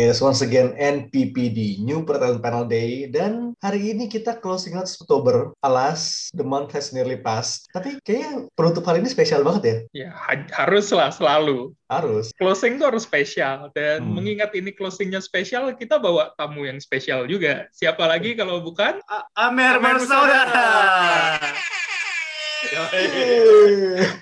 [0.00, 3.04] Yes, once again NPPD, New Pertalent Panel Day.
[3.04, 7.68] Dan hari ini kita closing out Oktober, alas the month has nearly passed.
[7.68, 9.76] Tapi kayaknya penutup hari ini spesial banget ya?
[9.92, 11.76] Ya, ha- haruslah selalu.
[11.84, 12.32] Harus.
[12.40, 13.68] Closing tuh harus spesial.
[13.76, 14.16] Dan Hmm.
[14.16, 17.68] mengingat ini closingnya spesial, kita bawa tamu yang spesial juga.
[17.68, 19.04] Siapa lagi kalau bukan?
[19.36, 20.64] Amer Amer bersaudara.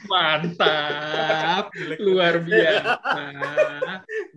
[0.09, 1.74] Mantap.
[1.98, 2.98] Luar biasa.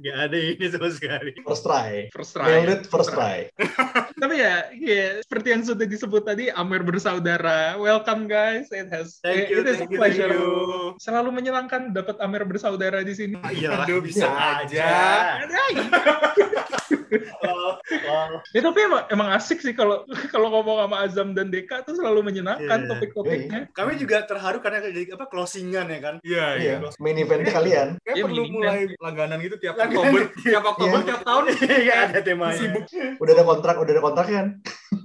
[0.02, 1.32] Gak ada ini sama sekali.
[1.46, 2.10] First try.
[2.10, 2.74] First Nailed try.
[2.74, 3.38] it first try.
[4.22, 7.78] Tapi ya, ya, seperti yang sudah disebut tadi, Amer bersaudara.
[7.78, 8.70] Welcome guys.
[8.74, 10.30] It has Thank you, it is thank a you, pleasure.
[10.34, 10.98] thank you.
[10.98, 13.38] Selalu menyenangkan dapat Amer bersaudara di sini.
[13.54, 14.90] Iya, Aduh, bisa aja.
[17.44, 17.76] Oh,
[18.10, 18.40] oh.
[18.56, 22.24] Ya tapi emang, emang asik sih kalau kalau ngomong sama Azam dan Deka tuh selalu
[22.26, 22.90] menyenangkan Iya.
[22.90, 23.60] topik-topiknya.
[23.76, 26.16] Kami juga terharu karena jadi apa closingan ya kan?
[26.22, 26.74] Iya, iya.
[26.80, 27.88] Iya, main event kalian.
[28.04, 29.98] Kayak Iya, perlu mulai langganan gitu tiap Langganan.
[29.98, 31.08] Oktober, tiap Oktober, Iya.
[31.08, 31.44] tiap tahun.
[31.82, 32.58] Iya ada temanya.
[32.60, 32.84] Sibuk.
[33.18, 34.48] Udah ada kontrak, udah ada kontrak kan?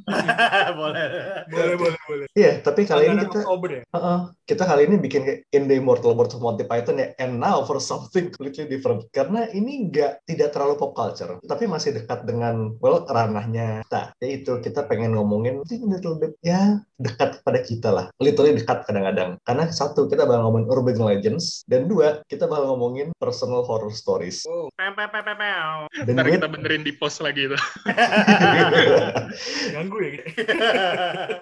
[0.78, 1.04] Boleh.
[1.50, 2.26] Boleh, boleh, boleh.
[2.34, 3.82] Iya, tapi kali ini kita Oktober ya.
[3.90, 7.10] uh-uh, kita kali ini bikin kayak in the immortal words of Monty Python ya.
[7.18, 9.06] And now for something completely different.
[9.10, 14.14] Karena ini nggak tidak terlalu pop culture, tapi masih dekat dengan well ranahnya kita.
[14.22, 18.06] Yaitu kita pengen ngomongin little bit ya dekat kepada kita lah.
[18.18, 19.40] Literally dekat kadang-kadang.
[19.46, 24.44] Karena satu kita bakal ngomongin urban legends dan dua kita bakal ngomongin personal horror stories.
[24.76, 25.76] Pem, pem, pem, pem, pem.
[26.04, 27.62] Dan Ntar gue kita benerin di post lagi tuh.
[29.74, 30.10] Ganggu ya.
[30.18, 30.24] gitu.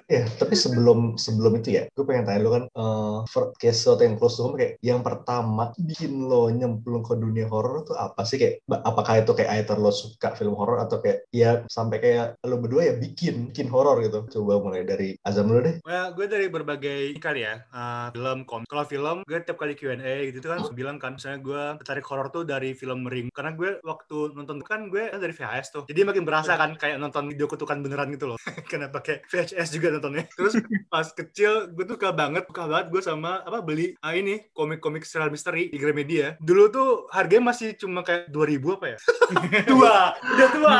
[0.05, 4.21] Ya, tapi sebelum sebelum itu ya, gue pengen tanya lu kan, eh for case yang
[4.21, 8.37] close to home kayak yang pertama bikin lo nyemplung ke dunia horor tuh apa sih
[8.37, 12.61] kayak apakah itu kayak either lo suka film horor atau kayak ya sampai kayak lo
[12.61, 14.29] berdua ya bikin bikin horor gitu.
[14.29, 15.77] Coba mulai dari Azam dulu deh.
[15.83, 18.69] Well, gue dari berbagai kali ya, uh, film, kom.
[18.69, 22.29] Kalau film, gue tiap kali Q&A gitu kan, gue bilang kan, misalnya gue tertarik horor
[22.29, 23.33] tuh dari film Ring.
[23.33, 25.83] Karena gue waktu nonton kan gue kan dari VHS tuh.
[25.89, 28.39] Jadi makin berasa kan kayak nonton video kutukan beneran gitu loh.
[28.71, 30.29] Karena pakai VHS juga nontonnya.
[30.37, 30.61] Terus
[30.93, 35.06] pas kecil gue tuh suka banget, suka banget gue sama apa beli ah, ini komik-komik
[35.06, 36.37] serial misteri di Gramedia.
[36.43, 38.99] Dulu tuh harganya masih cuma kayak 2000 apa ya?
[39.71, 40.75] tua, udah tua,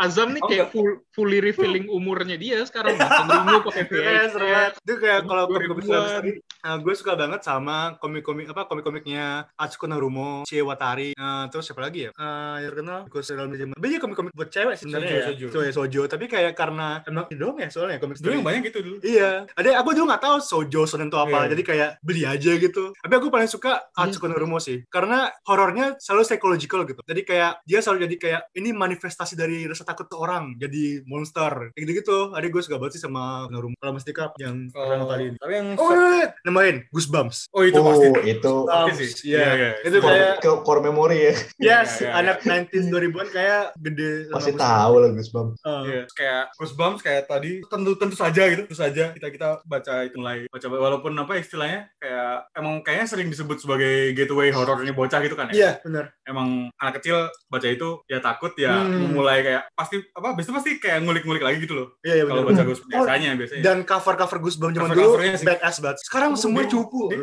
[0.00, 2.96] Azam nih kayak full, fully revealing umurnya dia sekarang.
[3.18, 4.32] Cenderung pakai Yes, VHS.
[4.52, 4.74] Right.
[4.80, 5.52] Itu kayak kalau 2000-an.
[5.52, 6.32] komik-komik serial misteri,
[6.64, 11.84] nah, gue suka banget sama komik-komik apa komik-komiknya Atsuko Narumo, Chie Watari, nah, terus siapa
[11.84, 12.10] lagi ya?
[12.14, 13.72] Eh yang terkenal Gue serial misteri.
[13.74, 15.26] Tapi ya komik-komik buat cewek sih sebenarnya ya.
[15.32, 15.70] Sojo, Sojo.
[15.72, 16.02] sojo.
[16.08, 18.96] Tapi kayak karena emang itu doang ya soalnya komik Dulu yang banyak gitu dulu.
[19.02, 21.50] Iya, ada aku dulu nggak tahu sojo sonen itu apa, Iya.
[21.54, 22.92] jadi kayak beli aja gitu.
[22.98, 27.00] Tapi aku paling suka Atsuko Narumo sih, karena horornya selalu psychological gitu.
[27.06, 31.72] Jadi kayak dia selalu jadi kayak ini manifestasi dari rasa takut ke orang, jadi monster.
[31.74, 32.18] Kayak gitu gitu.
[32.34, 33.74] Ada gue suka banget sih sama Narumo.
[33.78, 36.30] Kalau Mas Dika yang pernah nonton Tapi yang Oh, wait, wait.
[36.42, 37.50] namain Goosebumps.
[37.50, 38.06] oh itu oh, pasti.
[38.24, 39.10] itu Pasti sih.
[39.28, 39.70] Iya, Iya, iya.
[39.82, 41.34] itu kayak ke- core memory ya.
[41.60, 42.10] yes, iya, iya.
[42.16, 44.10] anak 90s 2000-an kayak gede.
[44.24, 45.58] sama Pasti tahu lah Goosebumps.
[45.60, 45.82] Oh.
[45.82, 50.14] Iya, kayak Goosebumps kayak tadi tentu tentu saja gitu, tentu saja kita kita baca itu
[50.14, 55.34] mulai baca walaupun apa istilahnya kayak emang kayaknya sering disebut sebagai gateway horornya bocah gitu
[55.34, 55.54] kan ya.
[55.54, 56.04] Iya, benar.
[56.22, 57.16] Emang anak kecil
[57.48, 59.10] baca itu ya takut ya Hmm.
[59.10, 61.88] mulai kayak pasti apa habis itu pasti kayak ngulik-ngulik lagi gitu loh.
[62.00, 62.52] Iya, iya Kalau benar.
[62.52, 63.62] baca Goosebumps biasanya biasanya.
[63.62, 65.46] Dan cover-cover Goosebumps zaman dulu Cover-covernya sih.
[65.48, 65.98] badass banget.
[66.02, 67.02] Sekarang Oh, semua di- cupu.
[67.08, 67.16] di-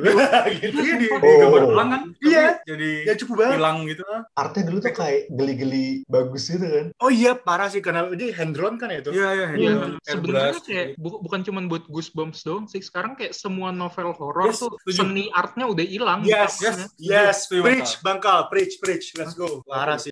[0.56, 0.78] Gitu.
[0.78, 1.38] Iya di, di Oh.
[1.40, 2.02] gambar ulang kan.
[2.20, 2.46] Iya.
[2.64, 3.56] Jadi Ya cupu banget.
[3.56, 4.04] hilang gitu.
[4.34, 6.86] Artnya dulu tuh kayak geli-geli bagus gitu kan.
[6.98, 9.12] Oh iya, parah sih karena ini hand drawn kan ya itu.
[9.12, 9.48] Iya iya.
[9.54, 9.72] Iya,
[10.02, 12.80] sebenarnya kayak bu- bukan cuma buat Goosebumps doang sih.
[12.80, 14.98] Sekarang kayak semua novel horor Yes, tuh setuju.
[15.04, 16.20] seni artnya udah hilang.
[16.24, 19.62] Yes, yes, yes, preach, bangkal, preach, preach, let's go.
[19.62, 20.10] Parah sih.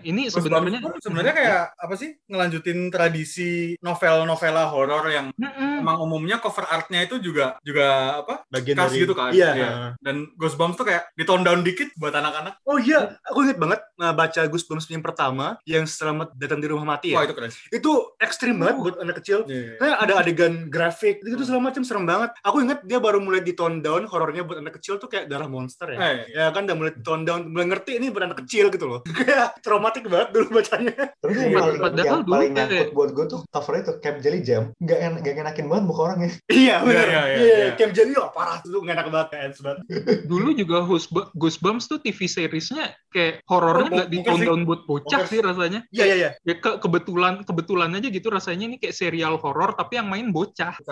[0.00, 7.02] Ini sebenarnya sebenarnya kayak apa sih ngelanjutin tradisi novel-novela horor yang emang umumnya cover artnya
[7.02, 7.86] itu juga juga
[8.16, 9.98] apa Bagian khas dari gitu kan Iya.
[9.98, 13.82] dan Goosebumps tuh kayak di tone down dikit buat anak-anak Oh iya, aku inget banget
[13.94, 17.18] nah, baca Goosebumps yang pertama yang selamat datang di rumah mati ya.
[17.18, 19.42] wah itu keren Itu ekstrim banget buat anak kecil.
[19.44, 19.74] Iya.
[19.76, 22.30] Kayak ada adegan grafik, gitu segala macam serem banget.
[22.40, 25.48] Aku inget dia baru mulai di tone down horornya buat anak kecil tuh kayak darah
[25.48, 25.98] monster ya.
[25.98, 28.86] Eh, Ya kan udah mulai di tone down, mulai ngerti ini buat anak kecil gitu
[28.86, 29.00] loh.
[29.18, 30.94] kayak traumatik banget dulu bacanya.
[31.16, 34.18] Tapi yang Iya, paling, padahal yang dulu paling nyangkut buat gue tuh covernya tuh Camp
[34.20, 34.62] Jelly Jam.
[34.76, 36.30] Nggak, en nggak enakin banget muka orangnya.
[36.52, 37.06] iya benar.
[37.08, 38.16] iya, Iya, iya, iya.
[38.20, 39.82] Oh, parah tuh nggak enak banget kayak banget.
[40.28, 44.82] Dulu juga Gooseb- Goosebumps tuh TV seriesnya kayak horornya Oh, nggak di tone down buat
[44.90, 45.86] bocah sih rasanya.
[45.94, 46.30] Iya iya iya.
[46.42, 50.74] Ya ke kebetulan kebetulan aja gitu rasanya ini kayak serial horor tapi yang main bocah.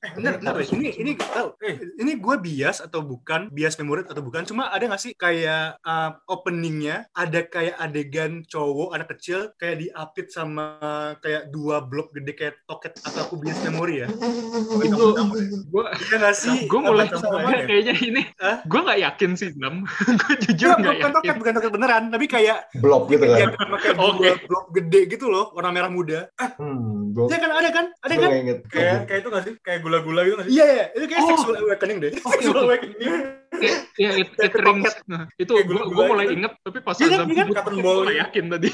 [0.00, 0.68] Eh, bener bener deh.
[0.74, 1.48] Ini ini gak tahu.
[1.60, 3.52] Eh, ini gue bias atau bukan?
[3.52, 4.42] Bias memori atau bukan?
[4.48, 10.32] Cuma ada nggak sih kayak uh, openingnya ada kayak adegan cowok anak kecil kayak diapit
[10.32, 10.80] sama
[11.20, 14.08] kayak dua blok gede kayak toket atau aku bias memori ya?
[14.82, 15.04] Itu
[15.68, 16.56] gue Iya nggak sih?
[16.66, 17.60] gue mulai ya?
[17.68, 18.22] kayaknya ini
[18.66, 19.84] gue nggak yakin sih Nam.
[20.26, 23.36] gue jujur Bukan, nggak bukan toket, bukan toket beneran, tapi kayak Blok gitu kan.
[23.36, 23.50] kayak
[24.08, 24.28] Oke.
[24.44, 26.26] blok gede gitu loh, warna merah muda.
[26.56, 27.86] Hmm, gue Iya kan ada kan?
[28.00, 28.30] Ada kan?
[28.66, 31.28] kayak kayak itu nggak sih kayak gula-gula gitu nggak sih Iya iya, itu kayak Oh.
[31.30, 32.10] sexual awakening deh.
[32.32, 33.14] Sexual awakening.
[34.00, 34.94] Ya, it, it Kayak rings.
[35.04, 36.36] Nah, itu gue gula-gula mulai gitu.
[36.38, 37.44] inget tapi pas Iya kan, Azam iya kan?
[37.44, 38.68] sebut, Cotton gue yakin tadi.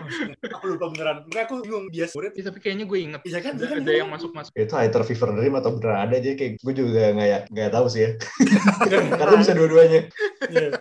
[0.56, 1.16] aku lupa beneran.
[1.26, 2.32] Enggak aku bingung bias murid.
[2.32, 3.20] Ya, tapi kayaknya gue inget.
[3.20, 3.52] Iya kan?
[3.52, 3.78] Ada, Iya kan?
[3.82, 4.52] ada yang masuk-masuk.
[4.54, 7.86] itu Hyper Fever Dream atau beneran ada aja kayak gue juga nggak ya nggak tahu
[7.86, 8.10] sih ya
[9.20, 10.00] karena bisa dua-duanya
[10.40, 10.72] Iya.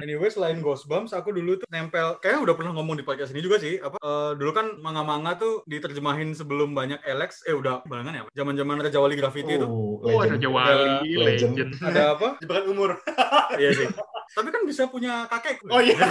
[0.00, 3.56] Anyway, selain Ghostbumps, aku dulu tuh nempel, kayaknya udah pernah ngomong di podcast ini juga
[3.56, 3.78] sih.
[3.78, 3.94] Apa?
[3.96, 7.46] eh, dulu kan manga-manga tuh diterjemahin sebelum banyak Alex.
[7.46, 8.22] Eh udah barengan ya?
[8.34, 11.54] Zaman-zaman Raja Wali Graffiti itu oh, Oh, Jawali, Legend.
[11.54, 11.70] legend.
[11.80, 12.28] ada apa?
[12.42, 12.90] Jebakan umur.
[13.60, 13.88] Iya sih.
[14.26, 15.60] Tapi kan bisa punya kakek.
[15.66, 15.96] Oh iya.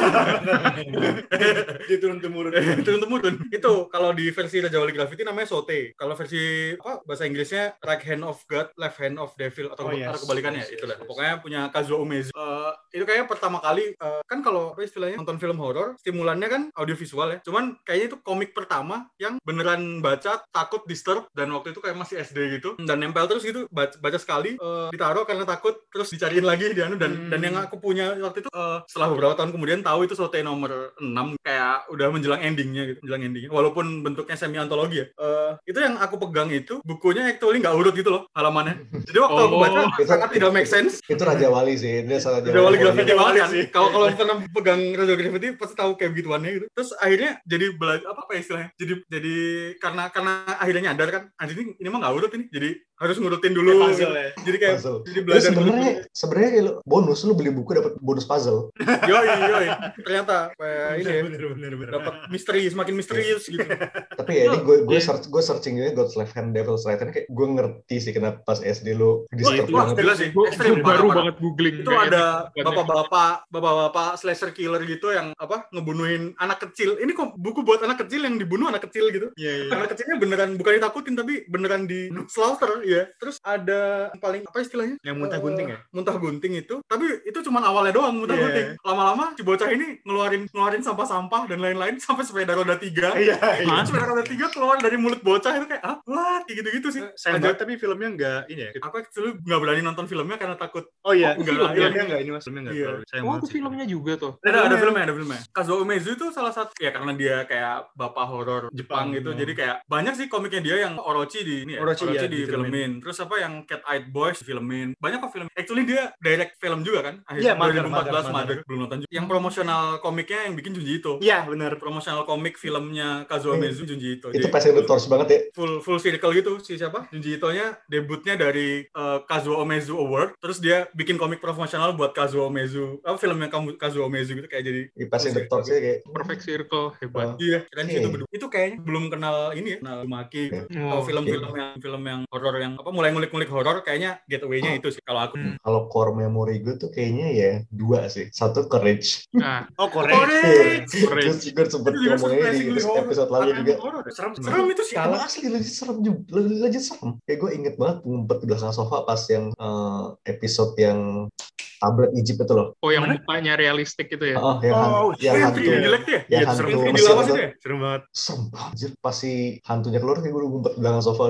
[1.84, 2.52] Dia turun temurun.
[2.82, 3.36] turun temurun.
[3.50, 5.94] Itu kalau di versi Raja Wali Graffiti namanya Sote.
[5.94, 9.92] Kalau versi apa bahasa Inggrisnya Right Hand of God, Left Hand of Devil atau, Oh,
[9.92, 10.22] yes.
[10.22, 10.96] kebalikannya Yes, yes, itulah.
[10.96, 11.06] yes.
[11.06, 12.32] Pokoknya punya Kazuo Umezu.
[12.32, 16.62] Eh, itu kayaknya pertama kali eh, kan kalau apa istilahnya nonton film horor, stimulannya kan
[16.74, 17.40] audiovisual ya.
[17.42, 22.20] Cuman kayaknya itu komik pertama yang beneran baca takut disturb dan waktu itu kayak masih
[22.20, 26.44] SD gitu dan nempel terus gitu baca, baca sekali eh, ditaruh karena takut terus dicariin
[26.44, 27.30] lagi di anu dan Hmm.
[27.30, 30.72] dan yang aku punya waktu itu eh, setelah beberapa tahun kemudian tahu itu Sote nomor
[30.98, 33.50] 6 kayak udah menjelang endingnya gitu menjelang endingnya.
[33.50, 35.08] Walaupun bentuknya semi antologi ya.
[35.10, 38.76] Eh, itu yang aku pegang itu bukunya actually nggak urut gitu loh halamannya.
[39.04, 39.62] Jadi waktu aku Oh.
[39.62, 41.00] baca Itu- sangat tidak make sense.
[41.04, 43.64] itu Raja Wali sih dia salah Raja Wali Graffiti banget Wali kan sih.
[43.70, 46.66] kalau kalau pernah pegang Raja Graffiti pasti tahu kayak begituannya gitu.
[46.72, 48.70] Terus akhirnya jadi belajar apa apa ya istilahnya?
[48.74, 49.36] Jadi jadi
[49.78, 52.46] karena karena akhirnya nyadar kan anjing ini, ini mah nggak urut ini.
[52.50, 52.70] Jadi
[53.04, 54.16] harus ngurutin dulu Puzzle gitu.
[54.16, 54.30] ya.
[54.42, 58.72] jadi kayak puzzle jadi belajar sebenarnya sebenarnya lu bonus lu beli buku dapat bonus puzzle
[59.12, 59.68] yoi yoi
[60.00, 61.92] ternyata kayak ini ya Bener bener bener.
[61.94, 63.64] dapat misteri semakin misterius gitu
[64.20, 65.04] tapi ya ini gue gue Iya.
[65.04, 68.40] search gue searching juga God's Left Hand Devil's Right Hand kayak gue ngerti sih kenapa
[68.44, 70.30] pas SD lu disturb wah, banget jelas sih.
[70.30, 70.48] Gue
[70.80, 71.82] baru banget googling.
[71.82, 77.66] itu ada bapak-bapak bapak-bapak slasher killer gitu yang apa ngebunuhin anak kecil ini kok buku
[77.66, 79.72] buat anak kecil yang dibunuh anak kecil gitu Iya iya.
[79.74, 84.58] anak kecilnya beneran bukan ditakutin tapi beneran di slaughter ya terus ada yang paling apa
[84.60, 85.76] istilahnya Yang muntah gunting ya?
[85.76, 88.44] Eh, muntah gunting itu tapi itu cuma awalnya doang muntah Iya.
[88.44, 93.38] gunting lama-lama si bocah ini ngeluarin ngeluarin sampah-sampah dan lain-lain sampai sepeda roda tiga Iya
[93.58, 93.66] iya.
[93.66, 95.98] Nah, sepeda roda tiga keluar dari mulut bocah itu kayak ah
[96.44, 98.70] kayak gitu-gitu sih Aja- banget tapi filmnya enggak ini ya.
[98.80, 102.04] aku actually nggak berani nonton filmnya karena takut Oh iya, Oh, enggak, film, filmnya iya.
[102.04, 102.76] enggak ini Mas, filmnya enggak.
[102.76, 102.86] Iya.
[102.86, 103.04] terlalu.
[103.06, 104.32] Sayang Oh, filmnya juga tuh.
[104.42, 108.26] ada ada filmnya ada filmnya Kazuo Umezu itu salah satu ya karena dia kayak bapak
[108.26, 109.36] horor Jepang Jepang, gitu oh.
[109.36, 112.38] jadi kayak banyak sih komiknya dia yang Orochi di ini ya Orochi, Orochi, iya, di
[112.38, 112.70] difilmin.
[112.74, 112.92] Filmin.
[112.98, 114.98] Terus apa yang Cat Eyed Boys filmin.
[114.98, 115.48] Banyak kok film.
[115.54, 117.16] Actually dia direct film juga kan?
[117.38, 118.58] Iya, akhirnya Mother, 2014 Mother, Mother, Mother.
[118.66, 119.10] belum nonton juga.
[119.14, 121.12] Yang promosional komiknya yang bikin Junji Ito.
[121.22, 121.72] Iya, benar.
[121.78, 124.34] promosional komik filmnya Kazuo Umezu Junji Ito.
[124.34, 125.40] Itu the torch banget ya.
[125.54, 127.06] Full full circle gitu si siapa?
[127.14, 130.40] Junji Ito-nya debutnya dari eh, Kazuo Umezu Award.
[130.40, 134.64] Terus dia bikin komik promosional buat Kazuo Umezu apa filmnya kamu Kazuo Umezu gitu kayak
[134.64, 136.00] jadi di passing the torch ya kayak.
[136.08, 137.36] Perfect Circle hebat.
[137.38, 138.00] Iya, keren Iya.
[138.00, 138.28] itu berdua.
[138.32, 140.44] Itu kayaknya belum kenal ini ya, kenal Maki.
[140.50, 140.64] Iya.
[140.72, 144.88] Kalau Oh, film-film yang film yang horor yang apa mulai ngulik-ngulik horor kayaknya gateway-nya itu
[144.90, 145.36] sih kalau aku.
[145.36, 145.56] Hmm.
[145.60, 150.16] kalau core memory gue tuh kayaknya ya dua sih satu courage Nah, Oh, Korea.
[150.16, 150.88] Korek!
[150.88, 151.44] Courage.
[151.46, 153.74] gue gue sempet Itu juga ngomongnya di episode lalu juga.
[154.10, 154.32] Serem, serem.
[154.40, 155.20] Serem itu Emang sialan.
[155.20, 157.10] asli legit serem juga, legit, legit serem.
[157.22, 161.28] Kayak gue inget banget ngumpet di belakang sofa pas yang eh, episode yang
[161.76, 162.68] tablet Egypt itu loh.
[162.78, 164.38] oh yang mukanya realistik gitu ya.
[164.38, 165.60] Oh, yang, Oh, han- yang Yang hantu.
[165.60, 166.08] yang jelek ya?
[166.08, 167.36] yang Iya, hantu serem di Mesir lawas itu.
[167.36, 167.50] ya?
[167.60, 168.02] Serem banget.
[168.14, 171.24] Serem banget, pas si hantunya keluar kayak gue udah ngumpet di belakang sofa.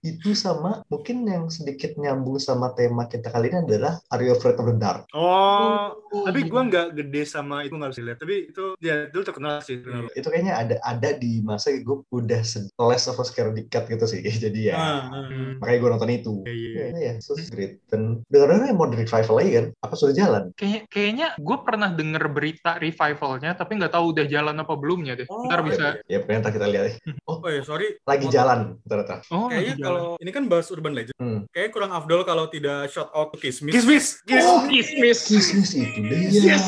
[0.00, 4.56] itu sama, mungkin yang sedikit nyambung sama tema kita kali ini adalah Are You Afraid
[4.56, 5.08] of the Dark?
[5.12, 6.50] Oh, Oh, tapi iya.
[6.50, 8.18] gua nggak gede sama itu nggak bisa lihat.
[8.18, 9.78] Tapi itu ya dulu terkenal sih.
[9.78, 10.10] terkenal.
[10.10, 12.42] Itu kayaknya ada ada di masa gue udah
[12.82, 14.18] less of a scaredy cat gitu sih.
[14.44, 15.24] Jadi ya, Ah, ah.
[15.30, 15.62] Hmm.
[15.62, 16.34] makanya gue nonton itu.
[16.42, 16.84] Iya, iya.
[16.90, 17.78] Ya, ya, so great.
[17.86, 19.66] Dan dengar-dengar mau revival lagi kan?
[19.80, 20.42] Apa sudah jalan?
[20.58, 25.30] Kayak, kayaknya gue pernah denger berita revivalnya, tapi nggak tahu udah jalan apa belumnya deh.
[25.30, 25.86] Oh, Ntar bisa.
[26.10, 26.84] Ya, pokoknya ntar kita lihat.
[26.90, 26.94] ya.
[27.30, 28.02] Oh ya, sorry.
[28.02, 29.22] Lagi jalan ternyata.
[29.30, 30.00] Oh, Kayaknya jalan.
[30.10, 31.14] Kalau ini kan bahas Urban Legend.
[31.16, 31.40] Hmm.
[31.48, 33.70] Kayaknya kurang afdol kalau tidak shout out to Kismis.
[33.70, 34.06] Kismis.
[34.24, 34.42] Kiss.
[34.44, 35.18] Oh, kismis.
[35.22, 36.58] Kismis itu dia.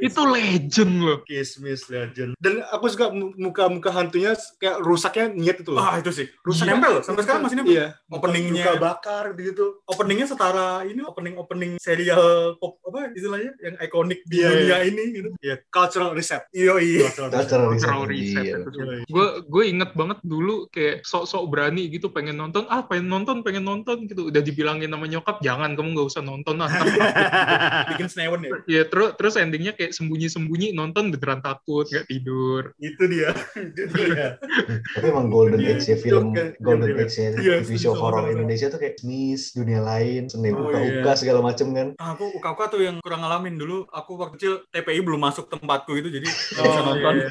[0.00, 1.18] itu legend loh.
[1.22, 2.34] Kismis Legend.
[2.36, 5.80] Dan aku suka mu- muka-muka hantunya kayak rusaknya niat itu loh.
[5.80, 6.26] Ah itu sih.
[6.42, 6.72] Rusak Iya.
[6.74, 6.94] nempel.
[7.00, 7.72] Sampai sekarang masih nempel.
[7.72, 7.86] Iya.
[8.08, 8.64] Openingnya.
[8.64, 9.78] Muka bakar gitu.
[9.84, 15.02] Openingnya setara ini opening opening serial pop apa istilahnya yang ikonik di Iya, dunia ini
[15.12, 15.28] gitu.
[15.38, 16.42] Iya, cultural reset.
[16.50, 17.06] Iya iya.
[17.08, 17.38] Cultural reset.
[17.38, 17.86] Cultural reset.
[17.86, 18.70] Cultural reset itu.
[19.08, 23.60] Gue gue inget banget dulu kayak sok-sok berani gitu pengen nonton ah pengen nonton pengen
[23.62, 26.88] nonton gitu udah dibilangin sama nyokap jangan kamu nggak usah nonton ah ntar
[27.92, 28.52] Bikin senewen ya.
[28.64, 33.36] ya terus terus endingnya kayak sembunyi-sembunyi nonton beneran takut nggak tidur Itu dia.
[33.76, 34.40] Itu dia.
[34.96, 37.28] Tapi emang golden Iya, age ya film iya, golden age ya
[37.60, 38.24] TV show horor.
[38.26, 41.18] Indonesia tuh kayak Nis, dunia lain, seni Oh, uka-uka iya.
[41.18, 41.88] segala macem kan.
[41.98, 43.84] Aku uka-uka tuh yang kurang ngalamin dulu.
[43.90, 47.14] Aku waktu kecil TPI belum masuk tempatku itu jadi nggak bisa Oh, nonton.
[47.20, 47.28] iya.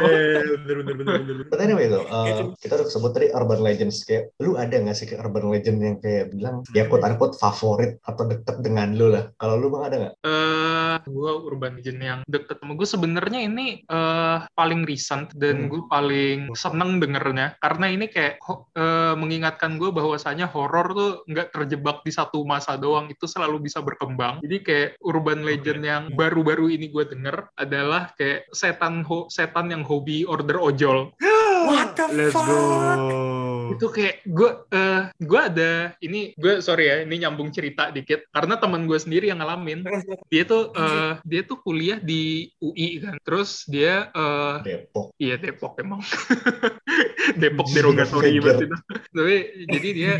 [0.00, 1.36] Eh, bener bener bener bener.
[1.48, 2.42] But anyway tuh, uh, Gitu.
[2.60, 5.96] kita udah sebut tadi urban legends kayak lu ada nggak sih kayak urban legend yang
[5.96, 9.30] kayak bilang ya quote unquote favorit atau deket dengan lu lah.
[9.34, 10.14] Kalau lu bang ada nggak?
[10.20, 15.68] eh gue urban legend yang deket sama gue sebenarnya ini eh paling recent dan Hmm.
[15.68, 18.40] gue paling seneng dengernya karena ini kayak
[18.72, 23.80] eh, mengingatkan gue bahwasanya horor tuh nggak terjebak di satu masa doang itu selalu bisa
[23.80, 29.68] berkembang jadi kayak urban legend yang baru-baru ini gue denger adalah kayak setan ho- setan
[29.68, 31.12] yang hobi order ojol
[31.60, 32.48] What the Let's fuck?
[32.48, 33.49] go.
[33.76, 35.72] Itu kayak gue eh gue ada
[36.02, 38.26] ini gue sorry ya ini nyambung cerita dikit.
[38.30, 39.82] Karena teman gue sendiri yang ngalamin.
[40.32, 43.18] Dia tuh eh, dia tuh kuliah di UI kan.
[43.22, 45.14] Terus dia eh Depok.
[45.18, 46.00] iya Depok emang.
[47.40, 48.48] Depok derogatori itu
[49.10, 49.36] tapi
[49.66, 50.12] jadi dia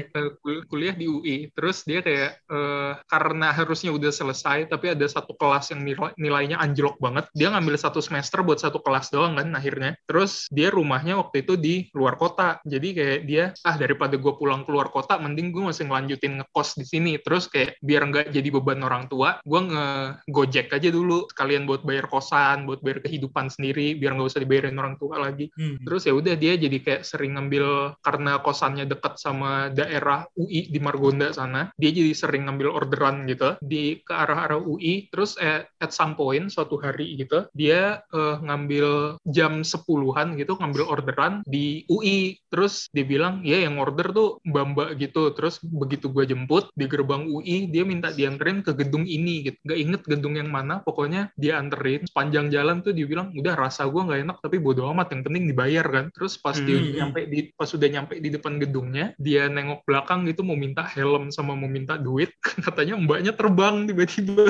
[0.42, 5.34] kul- kuliah di UI terus dia kayak eh, karena harusnya udah selesai tapi ada satu
[5.34, 7.30] kelas yang nilai- nilainya anjlok banget.
[7.34, 9.94] Dia ngambil satu semester buat satu kelas doang kan akhirnya.
[10.06, 12.58] Terus dia rumahnya waktu itu di luar kota.
[12.66, 16.86] Jadi kayak dia ah daripada gue pulang keluar kota mending gue masih ngelanjutin ngekos di
[16.88, 21.84] sini terus kayak biar nggak jadi beban orang tua gue nge-gojek aja dulu sekalian buat
[21.84, 25.76] bayar kosan buat bayar kehidupan sendiri biar nggak usah dibayarin orang tua lagi Hmm.
[25.84, 30.80] Terus ya udah dia jadi kayak sering ngambil karena kosannya dekat sama daerah UI di
[30.80, 31.68] Margonda sana.
[31.76, 35.12] Dia jadi sering ngambil orderan gitu di ke arah-arah UI.
[35.12, 40.82] Terus eh, at some point suatu hari gitu dia eh, ngambil jam 10-an gitu ngambil
[40.88, 42.40] orderan di UI.
[42.48, 45.30] Terus dia bilang ya yang order tuh mbak-mbak gitu.
[45.32, 49.58] Terus begitu gua jemput di gerbang UI dia minta dianterin ke gedung ini gitu.
[49.62, 52.02] Gak inget gedung yang mana pokoknya dia anterin.
[52.04, 55.44] Sepanjang jalan tuh dia bilang udah rasa gua nggak enak tapi bodo amat yang penting
[55.46, 56.80] dibayar kan terus pas dia Hmm.
[56.80, 60.80] udah nyampe di pas sudah nyampe di depan gedungnya dia nengok belakang gitu mau minta
[60.82, 62.32] helm sama mau minta duit
[62.64, 64.48] katanya mbaknya terbang tiba-tiba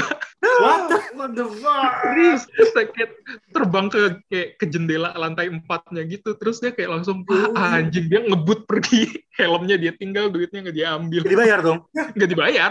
[0.61, 0.93] What?
[1.17, 1.93] What the fuck?
[2.01, 3.11] serius terus kayak
[3.51, 7.25] terbang ke kayak ke jendela lantai empatnya gitu terus dia kayak langsung
[7.57, 9.03] "Ah, anjing dia ngebut pergi
[9.41, 11.79] helmnya dia tinggal duitnya nggak diambil Dibayar dong.
[12.17, 12.71] nggak dibayar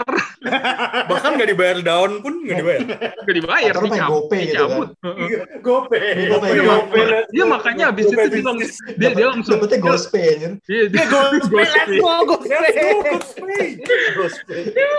[1.04, 2.80] Bahkan nggak dibayar daun pun nggak dibayar.
[3.20, 5.28] nggak dibayar Atau lu pengen dicabut GoPay gitu dicabut Heeh.
[5.60, 5.98] Gope.
[6.30, 7.00] Gope, Iya, Gope.
[7.28, 10.52] dia makanya abis itu dia langsung dia, dia langsung Dapetnya anjir.
[10.64, 12.46] dia, dia, Gope, let's go, Gope.
[12.48, 13.58] Gope.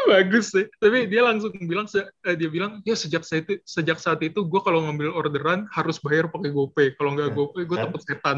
[0.12, 4.20] bagus sih tapi dia langsung bilang eh, dia bilang ya sejak saat itu sejak saat
[4.20, 7.86] itu gue kalau ngambil orderan harus bayar pakai GoPay kalau nggak Ya, GoPay gue kan?
[7.88, 8.38] takut setan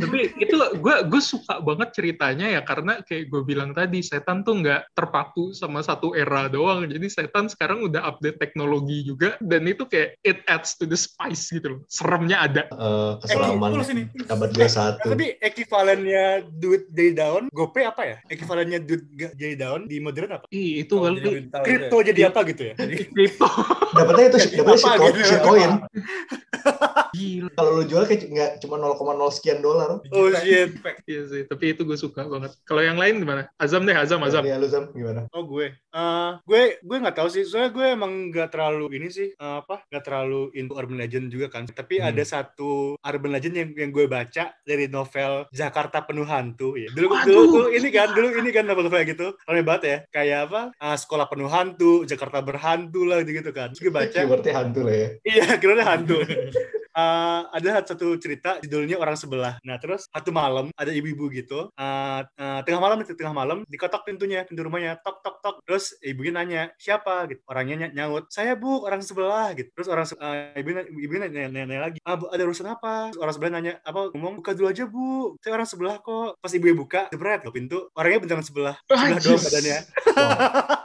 [0.00, 4.56] tapi itu gue gue suka banget ceritanya ya karena kayak gue bilang tadi setan tuh
[4.56, 9.84] nggak terpaku sama satu era doang jadi setan sekarang udah update teknologi juga dan itu
[9.84, 14.02] kayak it adds to the spice gitu loh seremnya ada Eh, keselaman Eki, lu sini.
[14.24, 14.96] abad 21.
[15.04, 18.16] Tapi ekivalennya duit jadi daun, GoPay apa ya?
[18.26, 20.48] Ekivalennya duit jadi daun di modern apa?
[20.48, 21.20] Ih, itu Oh, kali
[21.60, 22.04] Kripto deh.
[22.08, 22.74] jadi apa gitu ya?
[23.06, 23.48] kripto
[23.92, 25.72] Dapetnya itu dapetnya Apa shitcoin.
[27.14, 28.98] gila Kalau lu jual kayak nggak cuma 0,0
[29.30, 30.02] sekian dolar.
[30.10, 30.74] Oh shit.
[31.04, 34.42] iya sih tapi itu gue suka banget kalau yang lain gimana Azam deh Azam Azam
[34.42, 35.30] Ya lu Zam gimana?
[35.30, 37.46] Oh gue, Eh gue gue nggak tahu sih.
[37.46, 39.86] Soalnya gue emang nggak terlalu ini sih eh, apa?
[39.86, 41.64] Nggak terlalu into urban legend juga kan.
[41.64, 42.10] Tapi Hmm.
[42.10, 46.90] ada satu urban legend yang yang gue baca dari novel Jakarta Penuh Hantu ya.
[46.90, 47.24] Dulu Waduh.
[47.24, 49.26] dulu, dulu ini kan, dulu ini kan novel-novel gitu.
[49.44, 49.98] Rame banget ya.
[50.10, 50.60] Kayak apa?
[50.74, 53.70] eh, sekolah penuh hantu, Jakarta berhantu lah gitu kan.
[53.70, 55.08] Terus gue baca, Keywordnya hantu lah ya.
[55.22, 56.16] Iya, kira hantu.
[56.94, 59.58] Eh, ada satu cerita judulnya orang sebelah.
[59.62, 61.74] Nah terus satu malam ada ibu-ibu gitu.
[61.74, 65.56] eh, eh, tengah malam itu tengah malam dikotok pintunya pintu rumahnya tok tok tok.
[65.66, 67.42] Terus ibunya nanya siapa gitu.
[67.44, 69.74] Orangnya ny- nyaut saya bu orang sebelah gitu.
[69.74, 71.98] Terus orang se- eh, ibunya ibunya nanya, nanya, nanya lagi.
[72.02, 73.10] Ah ada urusan apa?
[73.10, 74.00] Terus orang sebelah nanya apa?
[74.14, 75.34] Ngomong buka dulu aja bu.
[75.42, 76.38] Saya orang sebelah kok.
[76.38, 77.90] Pas ibunya buka jebret ke pintu.
[77.92, 78.78] Orangnya beneran sebelah.
[78.86, 79.78] Sebelah doang badannya.
[80.14, 80.36] Wah,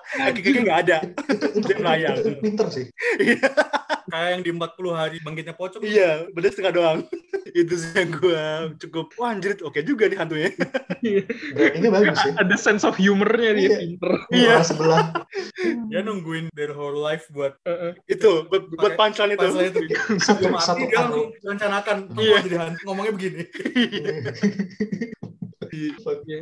[0.25, 0.97] Kaki-kaki nggak ada.
[1.05, 2.15] itu, Dia melayang.
[2.17, 2.85] itu pinter sih.
[4.09, 5.81] Kayak yang di 40 hari bangkitnya pocong.
[5.85, 6.99] Iya, bener setengah doang.
[7.59, 8.43] itu sih yang gue
[8.77, 10.53] cukup wah anjir oke juga nih hantunya
[11.57, 12.31] Brandingnya bagus ya.
[12.37, 13.77] Ada sense of humornya dia Iya.
[13.81, 14.11] pinter.
[14.29, 14.55] Iya.
[14.61, 15.03] Sebelah.
[15.89, 17.57] Dia nungguin their whole life buat
[18.05, 19.45] itu buat buat itu punchline itu.
[19.49, 21.25] Satu Sebelum satu mati dia langsung
[22.19, 22.21] Iya.
[22.21, 22.37] iya.
[22.45, 22.81] jadi hantu.
[22.85, 23.41] Ngomongnya begini.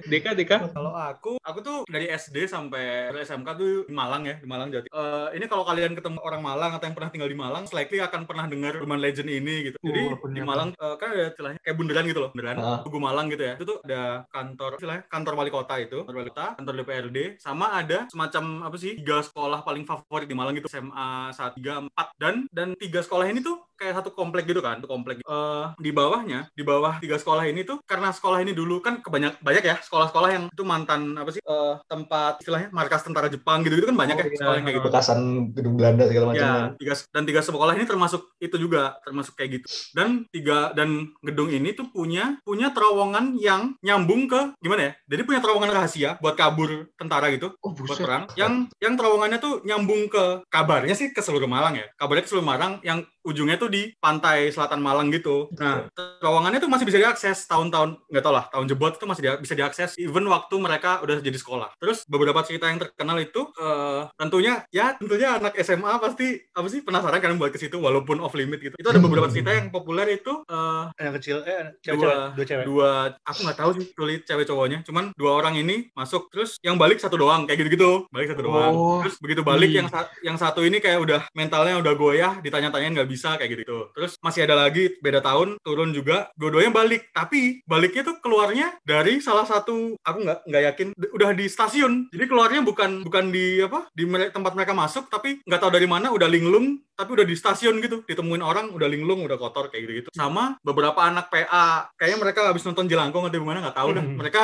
[0.07, 0.57] Deka, Deka.
[0.71, 4.87] Kalau aku, aku tuh dari SD sampai SMK tuh di Malang ya, di Malang jadi.
[4.87, 8.23] Eh, ini kalau kalian ketemu orang Malang atau yang pernah tinggal di Malang, likely akan
[8.23, 9.77] pernah dengar Urban Legend ini gitu.
[9.83, 10.41] Jadi Oh, di.
[10.41, 12.55] Malang eh, kan ada istilahnya kayak bundaran gitu loh, bundaran.
[12.57, 12.79] Ah.
[12.81, 13.53] Tugu Malang gitu ya.
[13.59, 17.75] Itu tuh ada kantor istilahnya kantor wali kota itu, kantor wali kota, kantor DPRD, sama
[17.75, 18.95] ada semacam apa sih?
[18.95, 23.27] Tiga sekolah paling favorit di Malang gitu, SMA 1 3 4 dan dan tiga sekolah
[23.27, 25.21] ini tuh kayak satu komplek gitu kan, satu komplek.
[25.21, 29.39] Eh di bawahnya, di bawah tiga sekolah ini tuh karena sekolah ini dulu kan kebanyak
[29.39, 33.77] banyak ya sekolah-sekolah yang itu mantan apa sih eh, tempat istilahnya markas tentara Jepang gitu
[33.77, 34.35] gitu kan banyak Oh, ya iya.
[34.35, 34.87] sekolah yang kayak gitu.
[34.89, 35.19] Bekasan
[35.53, 36.41] gedung Belanda segala macam.
[36.41, 39.65] Ya, tiga, dan tiga sekolah ini termasuk itu juga, termasuk kayak gitu.
[39.93, 40.89] Dan tiga dan
[41.21, 44.91] gedung ini tuh punya punya terowongan yang nyambung ke gimana ya?
[45.05, 48.03] Jadi punya terowongan rahasia buat kabur tentara gitu, Oh, buat buset.
[48.03, 48.23] perang.
[48.33, 51.85] Yang yang terowongannya tuh nyambung ke kabarnya sih ke seluruh Malang ya.
[51.93, 55.51] Kabarnya ke seluruh Malang yang ujungnya tuh di pantai selatan Malang gitu.
[55.53, 59.37] Nah, terowongannya tuh masih bisa diakses tahun-tahun nggak tau lah, tahun jebot itu masih dia-
[59.37, 61.75] bisa diakses even waktu mereka udah jadi sekolah.
[61.75, 66.79] Terus beberapa cerita yang terkenal itu eh, tentunya ya tentunya anak SMA pasti apa sih
[66.79, 68.75] penasaran kan buat ke situ walaupun off limit gitu.
[68.75, 72.65] Itu ada beberapa cerita yang populer itu eh, yang kecil eh cewek Dua- dua cewek
[72.65, 72.91] dua
[73.21, 76.97] aku nggak tahu sih tulis cewek cowoknya cuman dua orang ini masuk terus yang balik
[76.97, 78.99] satu doang kayak gitu gitu balik satu doang Oh.
[79.01, 79.77] terus begitu balik Hmm.
[79.79, 79.87] yang
[80.23, 84.45] yang satu ini kayak udah mentalnya udah goyah ditanya-tanyain nggak bisa kayak gitu terus masih
[84.45, 86.29] ada lagi beda tahun turun juga.
[86.39, 87.11] Dua-duanya balik.
[87.11, 92.11] Tapi baliknya tuh keluarnya dari salah satu aku nggak nggak yakin udah di stasiun.
[92.13, 96.11] Jadi keluarnya bukan bukan di apa di tempat mereka masuk tapi nggak tahu dari mana
[96.11, 98.03] udah linglung tapi udah di stasiun gitu.
[98.07, 102.39] Ditemuin orang udah linglung udah kotor kayak gitu gitu sama beberapa anak PA kayaknya mereka
[102.47, 104.43] habis nonton Jelangkung atau gimana nggak tahu dah mereka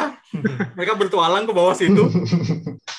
[0.78, 2.04] mereka bertualang ke bawah situ.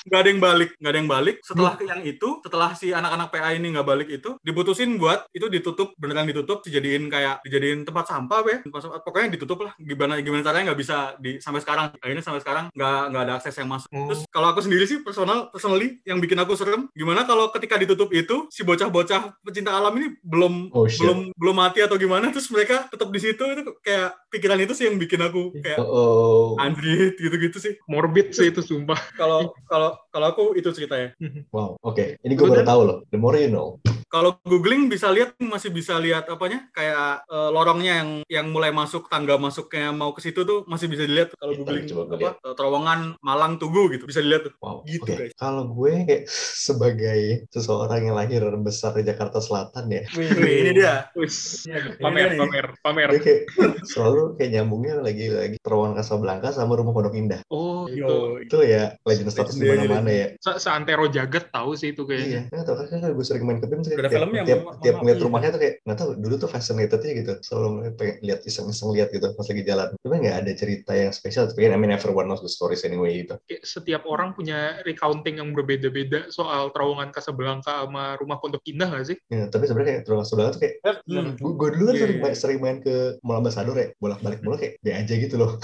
[0.05, 1.35] Nggak ada yang balik nggak ada yang balik.
[1.41, 5.97] Setelah yang itu setelah si anak-anak PA ini nggak balik itu diputusin buat itu ditutup
[5.97, 10.45] beneran ditutup dijadiin kayak dijadiin tempat sampah apa ya tempat pokoknya ditutup lah gimana gimana
[10.45, 13.89] caranya nggak bisa di sampai sekarang akhirnya sampai sekarang nggak nggak ada akses yang masuk
[13.89, 14.05] Oh.
[14.05, 18.11] terus kalau aku sendiri sih personal personally yang bikin aku serem gimana kalau ketika ditutup
[18.11, 21.01] itu si bocah-bocah pecinta alam ini belum Oh, shit.
[21.01, 24.85] belum belum mati atau gimana terus mereka tetap di situ itu kayak pikiran itu sih
[24.85, 28.99] yang bikin aku kayak Oh, anjir gitu-gitu sih Morbid sih itu sumpah.
[29.15, 31.15] kalau kalau kalau aku itu ceritanya
[31.55, 31.79] wow.
[31.81, 32.97] Oke, ini gue baru tahu loh.
[33.07, 33.79] The more you know.
[34.15, 39.11] Kalau googling bisa lihat masih bisa lihat apanya kayak eh, lorongnya yang yang mulai masuk
[39.11, 42.35] tangga masuknya mau ke situ tuh masih bisa dilihat kalau Kita googling coba apa lihat.
[42.39, 44.87] eh, terowongan Malang Tugu gitu bisa dilihat tuh Wow.
[44.87, 45.15] Gitu, Oke.
[45.19, 45.33] guys.
[45.35, 47.19] Kalau gue kayak sebagai
[47.51, 50.31] seseorang yang lahir dan besar di Jakarta Selatan ya, Wih,
[50.63, 51.67] ini dia Wis.
[51.67, 53.09] Ini Pamer, dia pamer, pamer.
[53.11, 53.41] gue kayak
[53.83, 57.43] selalu kayak nyambungnya lagi lagi terowongan Casablanca sama rumah Pondok Indah.
[57.51, 58.47] Oh, itu.
[58.47, 60.27] Itu ya legend status di mana-mana ya.
[60.39, 62.47] Se Seantero jagat tahu sih itu kayaknya.
[62.47, 64.95] Iya, tahu kan gue sering main ke BIM Udah ada tiap, filmnya, tiap, Mama- tiap
[64.95, 65.25] ngeliat Iya.
[65.25, 69.27] rumahnya tuh kayak nggak tahu dulu tuh fascinatednya gitu selalu pengen lihat iseng-iseng lihat gitu
[69.31, 72.47] pas lagi jalan tapi nggak ada cerita yang spesial tapi I mean everyone knows the
[72.47, 78.37] stories anyway gitu Kayak setiap orang punya recounting yang berbeda-beda soal terowongan Casablanca sama rumah
[78.37, 79.17] Pondok Indah nggak sih?
[79.27, 81.33] ya, tapi sebenarnya kayak terus sebelah tuh kayak Hmm.
[81.33, 82.23] gue, gue dulu kan Iya, sering, iya.
[82.23, 85.57] main, sering main ke Mall Ambassador ya bolak-balik mulu kayak be aja gitu loh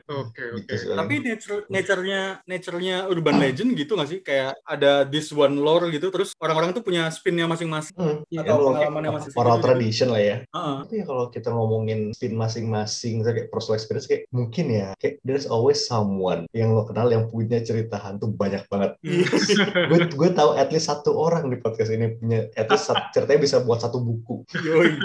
[0.10, 0.44] oke.
[0.58, 0.88] gitu sih.
[0.90, 6.08] tapi nature nature-nya nature-nya urban legend gitu nggak sih kayak ada this one lore gitu
[6.08, 9.38] terus orang-orang tuh punya spinnya masing-masing Hmm, atau emang kayak pengalamannya masing-masing.
[9.38, 10.36] oral tradition lah ya.
[10.42, 10.76] Heeh.
[10.80, 15.44] tapi ya kalau kita ngomongin spin masing-masing kayak personal experience kayak mungkin ya kayak there's
[15.44, 18.96] always someone yang lo kenal yang punya cerita hantu banyak banget.
[19.90, 23.40] Gue gue tahu at least satu orang di podcast ini punya at least sat- ceritanya
[23.40, 24.42] bisa buat satu buku.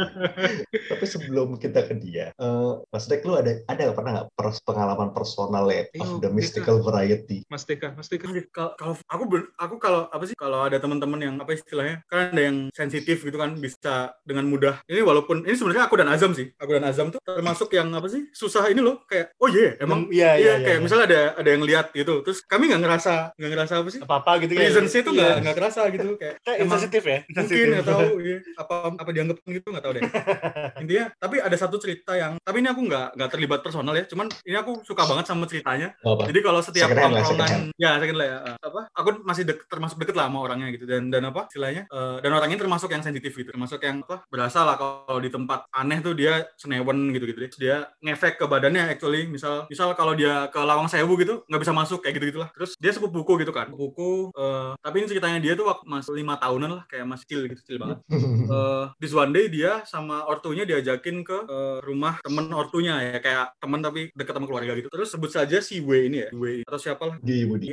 [0.86, 5.12] Tapi sebelum kita ke dia eh Mas Dek lu ada ada pernah nggak pers- pengalaman
[5.12, 6.34] personal ya Ayo, of the Deka.
[6.34, 7.44] mystical variety?
[7.48, 8.28] Mas Deka, Mas Deka.
[8.48, 12.34] Kalau kalau aku ber- aku kalau apa sih kalau ada teman-teman yang apa istilahnya kan
[12.34, 16.34] ada yang sensitif gitu kan bisa dengan mudah ini walaupun ini sebenarnya aku dan Azam
[16.34, 19.78] sih aku dan Azam tuh termasuk yang apa sih susah ini loh kayak oh iya
[19.80, 23.52] emang iya iya kayak misalnya ada ada yang lihat gitu terus kami nggak ngerasa nggak
[23.54, 25.42] ngerasa apa sih apa apa gitu ya reasonsnya tuh nggak Iya.
[25.42, 28.38] nggak kerasa gitu kayak insensitif ya mungkin nggak tahu iya.
[28.58, 30.04] apa apa dianggap gitu nggak tahu deh
[30.82, 34.06] intinya tapi ada satu cerita yang tapi ini aku nggak nggak nggak terlibat personal ya.
[34.06, 35.98] Cuman ini aku suka banget sama ceritanya.
[36.02, 36.30] Oh, apa?
[36.30, 38.38] Jadi kalau setiap tongkrongan, ya second lah ya.
[38.46, 38.82] eh, apa?
[38.94, 41.86] Aku masih dek- termasuk deket lah sama orangnya gitu dan dan apa istilahnya?
[41.92, 44.26] eh, dan orang ini termasuk yang sensitif gitu, termasuk yang apa?
[44.32, 47.40] Berasa lah kalau di tempat aneh tuh dia senewen gitu gitu.
[47.60, 49.28] Dia ngefek ke badannya actually.
[49.30, 52.50] Misal misal kalau dia ke Lawang Sewu gitu nggak bisa masuk kayak gitu gitulah.
[52.56, 54.32] Terus dia sepupuku gitu kan, sepupuku.
[54.34, 57.56] eh, tapi ini ceritanya dia tuh waktu masih lima tahunan lah, kayak masih kecil gitu,
[57.66, 57.98] kecil banget
[58.56, 63.46] eh this one day dia sama ortunya diajakin ke eh, rumah temen ortunya ya kayak
[63.60, 66.80] temen tapi deket sama keluarga gitu terus sebut saja si W ini ya W atau
[66.80, 67.18] siapa lah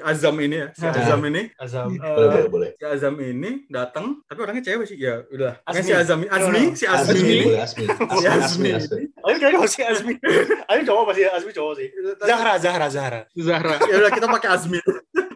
[0.02, 1.88] Azam ini ya si Azam ini Azam.
[1.92, 2.70] Boleh, boleh, boleh.
[2.74, 5.78] si Azam ini datang tapi orangnya cewek sih ya udah Asmi.
[5.78, 6.74] Pokoknya si Azam No, Azmi no.
[6.74, 8.98] si Azmi, ini si Asmi, Azmi Asmi, Asmi.
[8.98, 10.14] ini Ayo kayaknya masih Azmi.
[10.66, 11.88] Ayo cowok pasti Azmi cowok sih.
[12.26, 13.20] Zahra, Zahra, Zahra.
[13.38, 13.74] Zahra.
[13.86, 14.78] ya udah kita pakai Azmi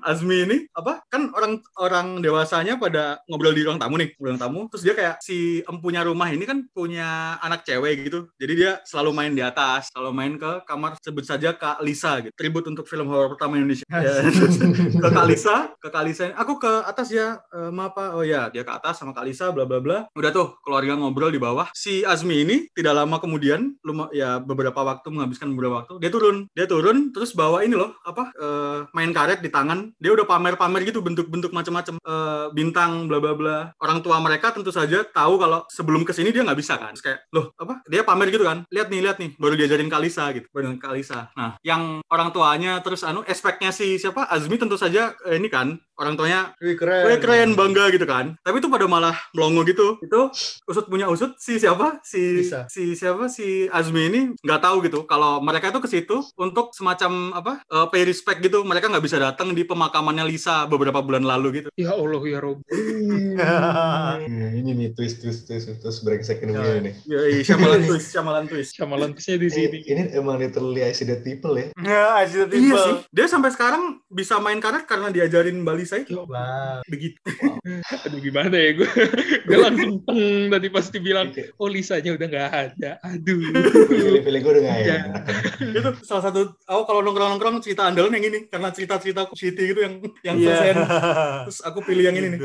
[0.07, 4.71] Azmi ini apa kan orang orang dewasanya pada ngobrol di ruang tamu nih ruang tamu.
[4.71, 8.31] Terus dia kayak si empunya rumah ini kan punya anak cewek gitu.
[8.39, 12.31] Jadi dia selalu main di atas selalu main ke kamar sebut saja Kak Lisa gitu.
[12.39, 13.83] Tribut untuk film horor pertama Indonesia.
[14.07, 14.23] Ya,
[15.03, 16.31] ke Kak Lisa ke Kak Lisa.
[16.39, 18.15] Aku ke atas ya eh, maaf Pak.
[18.15, 20.07] Oh ya dia ke atas sama Kak Lisa bla bla bla.
[20.15, 21.67] Udah tuh keluarga ngobrol di bawah.
[21.75, 26.47] Si Azmi ini tidak lama kemudian luma, ya beberapa waktu menghabiskan beberapa waktu dia turun.
[26.55, 30.85] Dia turun terus bawa ini loh apa eh, main karet di tangan dia udah pamer-pamer
[30.85, 33.59] gitu bentuk-bentuk macam-macam eh, bintang bla bla bla.
[33.81, 36.93] Orang tua mereka tentu saja tahu kalau sebelum ke sini dia nggak bisa kan.
[36.93, 37.81] Terus kayak loh apa?
[37.89, 38.69] Dia pamer gitu kan?
[38.69, 40.47] Lihat nih lihat nih baru diajarin Kalisa gitu.
[40.53, 41.33] Baru Kalisa.
[41.37, 44.29] Nah yang orang tuanya terus anu aspeknya si siapa?
[44.29, 47.05] Azmi tentu saja eh, ini kan orang tuanya Wih keren.
[47.05, 48.37] Gue keren bangga gitu kan.
[48.41, 49.97] Tapi itu pada malah melongo gitu.
[49.99, 50.29] Itu
[50.65, 52.01] usut punya usut si siapa?
[52.01, 52.69] Si Bisa.
[52.69, 53.27] si siapa?
[53.27, 55.05] Si Azmi ini nggak tahu gitu.
[55.05, 57.53] Kalau mereka itu ke situ untuk semacam apa?
[57.63, 58.63] eh, pay respect gitu.
[58.63, 61.69] Mereka nggak bisa datang di pemakamannya Lisa beberapa bulan lalu gitu.
[61.75, 62.61] Ya Allah ya Rob.
[62.67, 63.37] Hmm,
[64.59, 66.95] ini nih twist twist twist twist brengsek ini begini nih.
[67.07, 68.71] Ya, iya, Shyamalan twist, Shyamalan twist.
[68.75, 69.67] Shyamalan twistnya di sini.
[69.67, 71.69] Ini, ini emang literally I see the people ya.
[71.79, 72.83] Ya, I see the Iya people.
[72.83, 72.95] sih.
[73.13, 76.19] Dia sampai sekarang bisa main karet karena diajarin Mbak Lisa itu.
[76.19, 76.83] Wow.
[76.91, 77.23] Begitu.
[78.03, 78.91] Aduh gimana ya gue.
[79.47, 80.21] gue langsung teng
[80.51, 82.91] tadi pasti bilang, oh Lisanya udah nggak ada.
[83.07, 83.39] Aduh.
[83.87, 84.97] Pilih-pilih gue udah gak Iya.
[85.07, 85.23] enak.
[85.63, 89.95] itu salah satu aku kalau nongkrong-nongkrong cerita andalan yang ini karena cerita-cerita City gitu yang
[90.27, 90.49] yang Iya.
[90.51, 90.75] persen.
[91.47, 92.41] Terus aku pilih yang ini nih.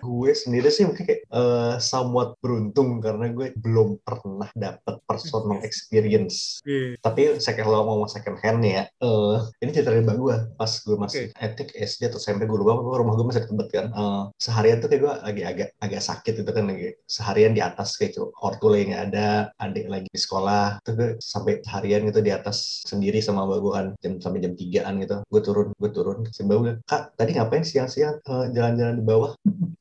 [0.00, 6.62] Gue sendiri sih mungkin kayak eh, somewhat beruntung karena gue belum pernah dapet personal experience.
[6.64, 6.96] Iya.
[7.00, 10.96] Tapi saya kalau ngomong second hand ya, eh ini cerita dari mbak gue pas gue
[10.96, 13.86] masih I think SD atau SMP gue lupa, rumah gue masih deket kan.
[13.92, 17.96] Eh, seharian tuh kayak gue lagi agak agak sakit gitu kan lagi seharian di atas
[17.98, 18.30] kayak gitu.
[18.40, 19.30] Ortu lagi nggak ada,
[19.60, 20.80] adik lagi di sekolah.
[20.82, 24.52] Tuh gue sampai seharian gitu di atas sendiri sama mbak gue kan jam sampai jam
[24.54, 25.16] 3an gitu.
[25.28, 26.18] Gue turun, gue turun.
[26.30, 29.32] Si mbak gue, kak tadi ngapain siang-siang eh, jalan-jalan di bawah?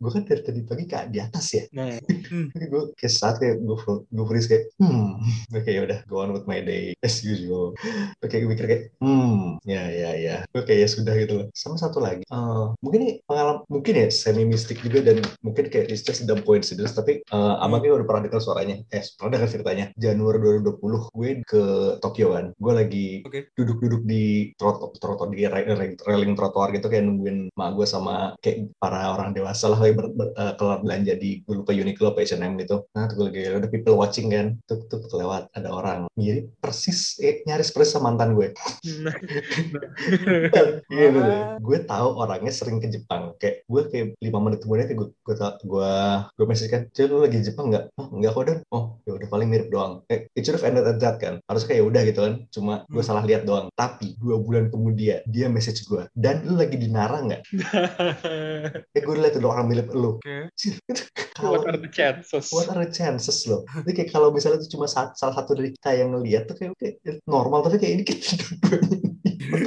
[0.04, 1.64] Gue kan dari tadi pagi kak di atas ya.
[1.72, 1.96] Nah,
[2.54, 5.24] Tapi gue kayak saat kayak gue gue freeze kayak hmm.
[5.56, 7.72] Oke ya udah go on with my day as usual.
[8.20, 9.64] Oke gue mikir kayak hmm.
[9.64, 10.36] Ya ya ya.
[10.52, 11.48] Oke ya sudah gitu loh.
[11.56, 15.88] Sama satu lagi eh, mungkin ini pengalaman mungkin ya semi mistik juga dan mungkin kayak
[15.88, 18.84] it's just dumb coincidence tapi uh, abang ini udah pernah dengar suaranya.
[18.92, 19.86] Eh pernah dengar ceritanya.
[19.96, 21.64] Januari 2020 gue ke
[22.04, 22.46] Tokyo kan.
[22.60, 23.08] Gue lagi
[23.56, 28.74] duduk-duduk di trotoar trotoar di railing, railing trotoar gitu kayak nungguin mak gue sama kayak
[28.82, 32.24] para orang dewasa lah lagi ber, ber- eh, kelar belanja di gue lupa Uniqlo apa
[32.24, 36.08] H&M gitu nah tuh gue lagi ada people watching kan tuh tuh kelewat ada orang
[36.16, 38.52] mirip persis eh, nyaris persis sama mantan gue
[41.14, 41.60] bener.
[41.60, 43.36] Gue tahu orangnya sering ke Jepang.
[43.40, 45.92] Kayak gue kayak lima menit kemudian kayak gue gue gue
[46.38, 47.96] gue message kan, "Cil, lu lagi di Jepang nggak?
[47.98, 48.60] Oh nggak kok dan.
[48.74, 50.04] Oh ya udah paling mirip doang.
[50.08, 51.40] Kayak it should have ended at that kan.
[51.48, 52.34] Harusnya kayak udah gitu kan.
[52.52, 53.68] Cuma gue salah lihat doang.
[53.74, 56.06] Tapi dua bulan kemudian dia message gue.
[56.14, 57.42] Dan lu lagi di Nara nggak?
[58.94, 60.22] Eh gue lihat ada orang mirip lu.
[60.22, 60.54] Oke.
[60.54, 62.46] Cil, what Kalau are the chances?
[62.50, 63.66] What are the chances loh?
[63.66, 66.72] Jadi kayak kalau misalnya itu cuma sa- salah satu dari kita yang ngeliat tuh kayak
[66.72, 66.88] oke
[67.26, 68.38] normal tapi kayak ini kita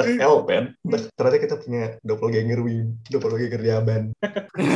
[0.23, 0.79] hell, man?
[1.13, 4.15] Ternyata kita punya doppelganger win, doppelganger Yaban.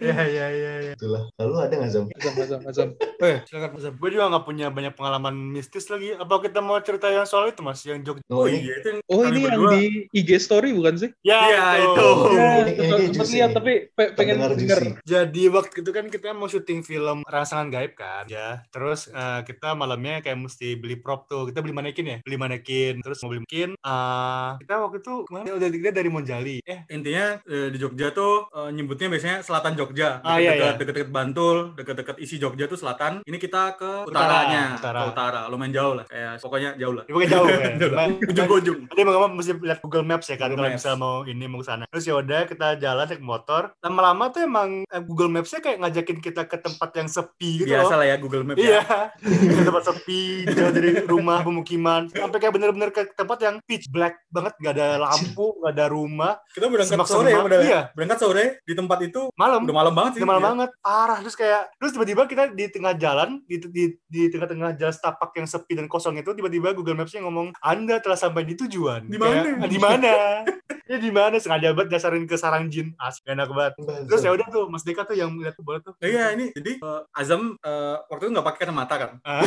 [0.00, 0.92] ya ya ya ya.
[0.94, 1.26] Itulah.
[1.36, 2.04] Lalu ada nggak Zam?
[2.12, 2.88] Azam, azam, azam.
[3.18, 3.92] Eh, silakan Azam.
[3.96, 6.14] Gue juga nggak punya banyak pengalaman mistis lagi.
[6.14, 7.82] Apa kita mau cerita yang soal itu mas?
[7.82, 8.22] Yang Jogja?
[8.28, 9.70] Oh, Oh ini iya, itu yang Oh ini yang berdua.
[9.74, 9.82] di
[10.14, 11.10] IG story bukan sih?
[11.20, 12.06] Ya, Iya, itu.
[12.30, 14.80] Ya, ini- ini sempat juicy lihat tapi pe- pengen denger.
[15.02, 18.62] Jadi waktu itu kan kita mau syuting film Rangsangan Gaib kan, ya.
[18.68, 21.46] Terus eh, kita malamnya kayak mesti beli prop tuh.
[21.46, 22.98] Kita beli manekin ya, beli manekin.
[22.98, 23.70] Terus mau beli manekin.
[23.74, 25.44] eh, kita waktu itu ke mana?
[25.50, 26.56] Udah kita dari Monjali.
[26.60, 30.64] Eh, intinya eh, di Jogja tuh eh, nyebutnya biasanya selatan Jogja Ah, iya, dekat iya.
[30.68, 33.20] deket deket-deket Bantul, deket-deket isi Jogja tuh selatan.
[33.22, 34.98] Ini kita ke Utara, utaranya, utara.
[34.98, 35.40] ke utara.
[35.46, 37.04] Lumayan jauh lah, kayak pokoknya jauh lah.
[37.04, 37.72] Ya, pokoknya jauh kan.
[37.76, 38.06] Jauh lah.
[38.08, 38.78] Cuma- Ujung ke ujung.
[38.88, 41.66] Dia mau ngomong mesti lihat Google Maps ya kan kalau misalnya mau ini mau ke
[41.66, 41.84] sana.
[41.86, 43.62] Terus ya udah kita jalan naik motor.
[43.78, 47.92] Lama-lama tuh emang eh, Google Maps-nya kayak ngajakin kita ke tempat yang sepi gitu Biasa
[47.92, 47.98] loh.
[48.00, 49.00] lah ya Google Maps Iya, ya.
[49.20, 54.24] ke tempat sepi, jauh dari rumah pemukiman, sampai kayak bener-bener ke tempat yang pitch black
[54.28, 57.20] banget, gak ada lampu, gak ada rumah, Kita berangkat Semak-semak.
[57.20, 57.60] sore ya, ya.
[57.60, 57.80] Iya.
[57.92, 59.60] Berangkat sore di tempat itu malam.
[59.60, 60.20] udah malam banget sih.
[60.20, 60.48] Udah malam Iya.
[60.48, 61.18] banget, parah.
[61.20, 65.44] Terus kayak, terus tiba-tiba kita di tengah jalan, di, di, di tengah-tengah jalan setapak yang
[65.44, 69.04] sepi dan kosong itu, tiba-tiba Google Maps-nya ngomong, Anda telah sampai di tujuan.
[69.04, 69.42] Di mana?
[69.42, 70.12] Kayak, "Ah, Di mana?
[70.90, 71.36] ya di mana?
[71.36, 72.36] Sengaja banget dasarin ke
[72.78, 72.88] Sarangjin.
[72.98, 73.72] Asik, enak banget.
[74.06, 75.94] Terus ya udah tuh, Mas Deka tuh yang lihat bola tuh.
[75.98, 79.10] Iya ini jadi eh, Azam eh, waktu itu nggak pakai kacamata kan.
[79.26, 79.42] Ah.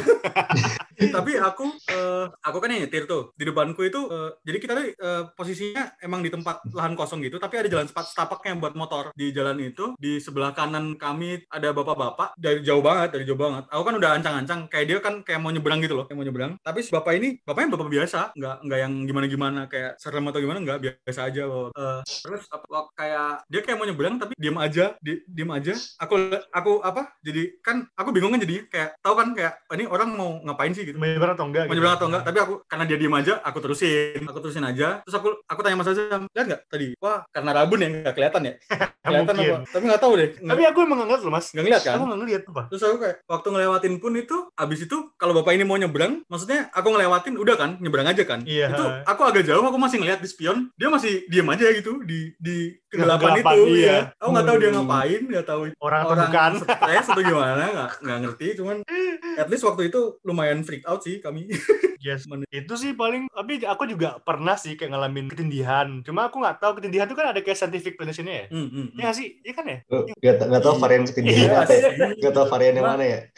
[1.15, 4.85] Tapi aku eh, aku kan yang nyetir tuh di depanku itu eh, jadi kita tuh
[4.91, 8.77] eh, posisinya emang di tempat lahan kosong gitu tapi ada jalan sepat setapak yang buat
[8.77, 13.39] motor di jalan itu di sebelah kanan kami ada bapak-bapak dari jauh banget dari jauh
[13.39, 13.65] banget.
[13.71, 16.53] Aku kan udah ancang-ancang kayak dia kan kayak mau nyebrang gitu loh kayak mau nyebrang.
[16.61, 20.59] Tapi si bapak ini bapaknya bapak biasa nggak nggak yang gimana-gimana kayak serem atau gimana
[20.61, 21.43] nggak biasa aja.
[21.47, 21.71] Bapak.
[21.73, 25.73] Eh, terus apa, wak- kayak dia kayak mau nyebrang tapi diam aja di, diam aja
[26.01, 26.15] aku
[26.49, 30.41] aku apa jadi kan aku bingung kan jadinya kayak tahu kan kayak ini orang mau
[30.41, 31.65] ngapain sih gitu Mau nyebrang atau enggak?
[31.69, 34.87] mau nyebrang atau enggak tapi aku karena dia diem aja aku terusin aku terusin aja
[35.05, 38.41] terus aku aku tanya mas Azam lihat nggak tadi wah karena rabun ya nggak kelihatan
[38.47, 38.53] ya
[39.05, 41.47] kelihatan apa tapi nggak tahu deh nggak Tapi aku emang nggak ngeliat loh, Mas.
[41.51, 42.61] nggak ngeliat kan Aku nggak ngeliat apa.
[42.71, 46.69] Terus aku kayak waktu ngelewatin pun itu abis itu kalau bapak ini mau nyebrang, maksudnya
[46.71, 48.39] aku ngelewatin udah kan nyebrang aja kan.
[48.45, 48.67] Iya.
[48.73, 52.33] Itu aku agak jauh aku masih ngeliat di spion, dia masih diem aja gitu di
[52.39, 52.77] di
[53.13, 53.63] kegelapan Kegelapan, itu.
[53.71, 53.81] iya.
[53.81, 53.97] Iya.
[54.15, 56.51] Aku nggak tahu dia ngapain, nggak tahu Orang orang bukan.
[56.61, 58.47] stres atau gimana, nggak nggak ngerti.
[58.55, 58.75] Cuman
[59.33, 61.49] at least waktu itu lumayan freak out sih kami.
[61.97, 62.25] Yes.
[62.51, 66.01] Itu sih paling, tapi aku juga pernah sih kayak ngalamin ketindihan.
[66.01, 68.45] Cuma aku nggak tahu ketindihan itu kan ada kayak scientific definition-nya ya.
[68.49, 69.27] Hmm, hmm, Iya nggak sih?
[69.39, 69.77] Iya kan ya?
[70.17, 71.77] Gak, gak tau varian Iya, ketindihan apa ya?
[71.77, 72.19] sih.
[72.19, 73.19] Gak tau varian yang mana ya?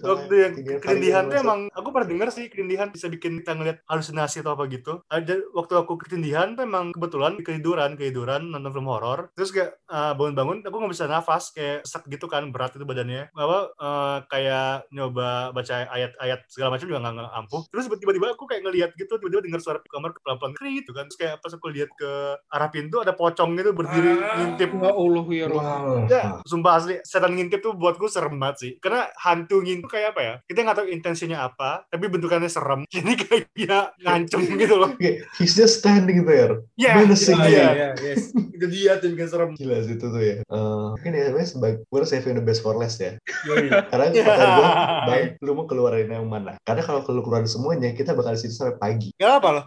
[0.00, 3.78] Waktu yang Ketindihan tuh varian emang, aku pernah denger sih ketindihan bisa bikin kita ngeliat
[3.84, 5.00] halusinasi atau apa gitu.
[5.08, 9.30] Ada waktu aku ketindihan tuh emang kebetulan ketiduran, ketiduran nonton film horor.
[9.38, 13.30] Terus kayak eh, bangun-bangun, aku nggak bisa nafas, kayak sesak gitu kan, berat itu badannya.
[13.32, 17.62] Apa eh, kayak nyoba baca ayat-ayat segala macam juga nggak ampuh.
[17.70, 21.06] Terus tiba-tiba aku kayak ngeliat gitu, tiba-tiba dengar suara kamar pelan-pelan krik gitu kan.
[21.08, 22.10] Terus kayak pas aku lihat ke
[22.50, 24.70] arah pintu ada pocong gitu berdiri ngintip.
[24.80, 25.46] Ya Allah ya.
[25.50, 26.06] Wow.
[26.08, 28.72] Ya, sumpah asli, setan ngintip tuh buatku serem banget sih.
[28.80, 30.34] Karena hantu ngintip kayak apa ya?
[30.46, 32.86] Kita nggak tahu intensinya apa, tapi bentukannya serem.
[32.94, 34.90] Jadi kayak dia ngancem gitu loh.
[35.38, 36.64] He's just standing there.
[36.74, 37.48] Ya, Menacing dia.
[37.50, 37.70] dia.
[37.70, 38.29] Iya, yes.
[38.60, 39.50] Yang bikin serem.
[39.56, 40.36] Gila sih itu tuh ya.
[40.40, 43.16] Eh, mungkin ya sebenarnya sebagai gue saving the best for last ya.
[43.90, 44.68] Karena kata gue,
[45.06, 46.60] baik lu mau keluarin yang mana?
[46.62, 49.08] Karena kalau lu keluarin semuanya, kita bakal di situ sampai pagi.
[49.16, 49.64] Gak apa loh.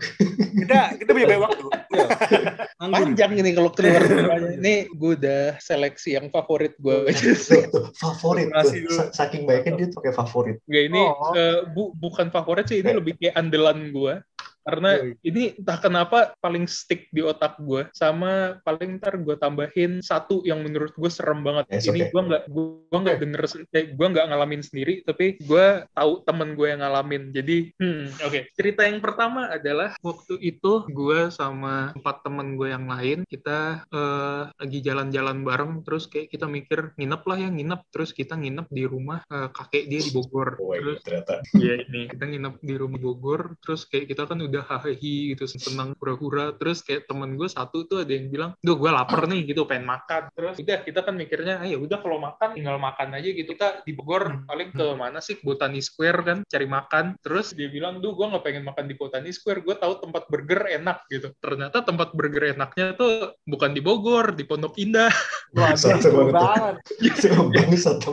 [0.53, 1.65] Kita kita punya banyak waktu.
[2.79, 3.15] Anggun.
[3.15, 4.49] Panjang ini kalau keluar semuanya.
[4.55, 7.63] Ini gue udah seleksi yang favorit gue aja sih.
[7.95, 9.09] Favorit tuh.
[9.11, 10.57] Saking baiknya dia tuh pakai favorit.
[10.67, 11.31] Nggak, ini Oh.
[11.35, 14.13] eh, bu- bukan favorit sih, ini lebih kayak andalan gue.
[14.63, 15.19] Karena Yoi.
[15.27, 17.91] ini entah kenapa paling stick di otak gue.
[17.91, 21.67] Sama paling ntar gue tambahin satu yang menurut gue serem banget.
[21.69, 22.11] Yes, ini okay.
[22.11, 26.55] gue nggak gue nggak denger, sen- eh, gue nggak ngalamin sendiri, tapi gue tahu temen
[26.55, 27.35] gue yang ngalamin.
[27.35, 28.39] Jadi, hmm, oke.
[28.55, 34.43] Cerita yang pertama adalah waktu itu gue sama empat temen gue yang lain kita eh,
[34.53, 38.83] lagi jalan-jalan bareng, terus kayak kita mikir nginep lah ya nginep, terus kita nginep di
[38.87, 40.55] rumah eh, kakek dia di Bogor.
[40.61, 41.43] Oh, terus ternyata.
[41.57, 45.97] Iya ini kita nginep di rumah Bogor terus kayak kita kan udah hahaha gitu senang
[45.97, 46.53] hura-hura.
[46.59, 49.89] Terus kayak temen gue satu tuh ada yang bilang duh gue lapar nih gitu pengen
[49.89, 50.29] makan.
[50.37, 53.49] Terus udah kita kan mikirnya ah ya udah kalau makan tinggal makan aja gitu.
[53.53, 55.37] Kita di Bogor paling ke mana sih?
[55.41, 57.17] Botani Square kan cari makan.
[57.21, 60.69] Terus dia bilang duh gue nggak pengen makan di Botani Square gue tahu tempat burger
[60.69, 61.33] enak gitu.
[61.37, 65.13] Ternyata tempat burger enaknya tuh bukan di Bogor di Pondok Indah.
[65.53, 65.85] Banget
[67.53, 67.97] bangsat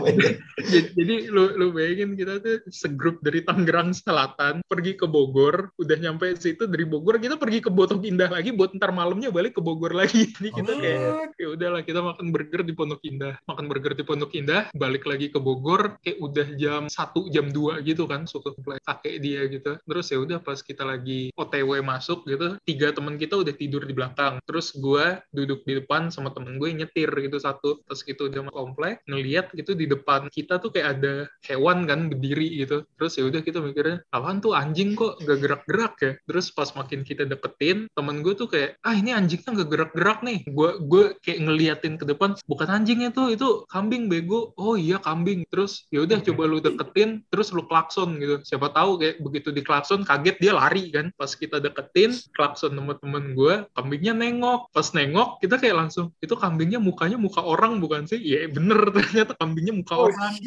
[0.97, 6.30] jadi lu lu bayangin kita tuh segrup dari Tangerang Selatan pergi ke Bogor, udah nyampe
[6.39, 9.97] situ dari Bogor kita pergi ke Pondok Indah lagi buat ntar malamnya balik ke Bogor
[9.97, 10.31] lagi.
[10.37, 14.33] Jadi kita kayak ya udahlah kita makan burger di Pondok Indah, makan burger di Pondok
[14.37, 18.85] Indah, balik lagi ke Bogor kayak udah jam 1 jam 2 gitu kan suka komplek
[18.85, 19.81] kakek dia gitu.
[19.83, 23.95] Terus ya udah pas kita lagi OTW masuk gitu, tiga teman kita udah tidur di
[23.97, 24.39] belakang.
[24.45, 27.81] Terus gua duduk di depan sama temen gue nyetir gitu satu.
[27.89, 31.15] Terus gitu udah komplek ngeliat gitu di depan kita tuh kayak ada
[31.47, 32.85] hewan kan berdiri gitu.
[32.99, 36.13] Terus ya udah kita mikirnya apaan tuh anjing kok gak gerak-gerak ya.
[36.27, 40.39] Terus pas makin kita deketin temen gue tuh kayak ah ini anjingnya nggak gerak-gerak nih.
[40.49, 44.53] Gue gue kayak ngeliatin ke depan bukan anjingnya tuh itu kambing bego.
[44.57, 45.45] Oh iya kambing.
[45.49, 48.41] Terus ya udah coba lu deketin terus lu klakson gitu.
[48.43, 51.13] Siapa tahu kayak begitu di klakson kaget dia lari kan.
[51.15, 54.69] Pas kita deketin klakson temen-temen gue kambingnya nengok.
[54.73, 58.19] Pas nengok kita kayak langsung itu kambingnya mukanya muka orang bukan sih?
[58.19, 60.33] Iya bener ternyata kambingnya muka Oh orang.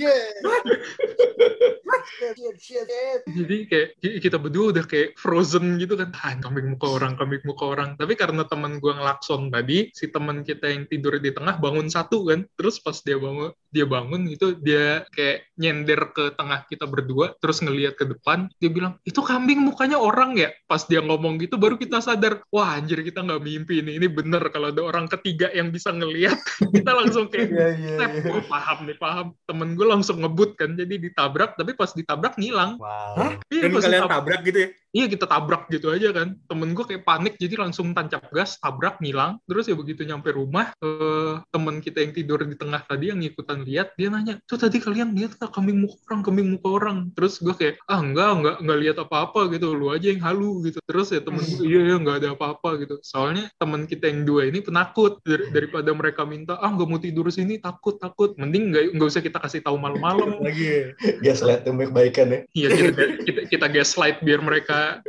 [2.59, 2.87] shit.
[3.27, 6.09] jadi kayak ki- kita berdua udah kayak frozen gitu kan.
[6.19, 7.89] Ah kambing muka orang kambing muka orang.
[7.95, 12.27] Tapi karena teman gua ngelakson tadi si teman kita yang tidur di tengah bangun satu
[12.27, 12.45] kan.
[12.55, 17.57] Terus pas dia bangun dia bangun itu dia kayak nyender ke tengah kita berdua terus
[17.65, 20.49] ngelihat ke depan dia bilang itu kambing mukanya orang ya?
[20.69, 24.41] Pas dia ngomong gitu baru kita sadar wah anjir kita nggak mimpi ini ini bener
[24.53, 26.37] kalau ada orang ketiga yang bisa ngelihat
[26.75, 28.31] kita langsung kayak iya, Step, iya.
[28.33, 29.27] oh, paham nih paham.
[29.45, 32.77] Temen gue langsung ngebut kan jadi ditabrak tapi pas ditabrak ngilang.
[32.77, 33.37] Wow.
[33.49, 34.69] Iya, Dan kalian ditabrak- tabrak gitu ya?
[34.93, 36.37] iya kita tabrak gitu aja kan.
[36.49, 39.37] Temen gue kayak panik jadi langsung tancap gas tabrak ngilang.
[39.45, 43.61] Terus ya begitu nyampe rumah eh, temen kita yang tidur di tengah tadi yang ikutan
[43.61, 46.97] lihat dia nanya tuh tadi kalian lihat nggak kambing muka orang kambing muka orang?
[47.13, 49.67] Terus gue kayak ah enggak enggak enggak lihat apa-apa gitu.
[49.77, 50.79] Lu aja yang halu gitu.
[50.89, 52.95] Terus ya temen gue iya iya enggak ada apa-apa gitu.
[53.05, 55.21] Soalnya temen kita yang dua ini penakut.
[55.23, 58.33] Dar- daripada mereka minta ah nggak mau tidur sini takut takut.
[58.39, 60.41] Mending nggak nggak usah kita kasih tahu malam-malam.
[60.41, 60.95] Lagi.
[61.21, 62.39] Gaslight yang baik-baikan ya.
[62.53, 65.03] Iya kita, kita kita gaslight biar mereka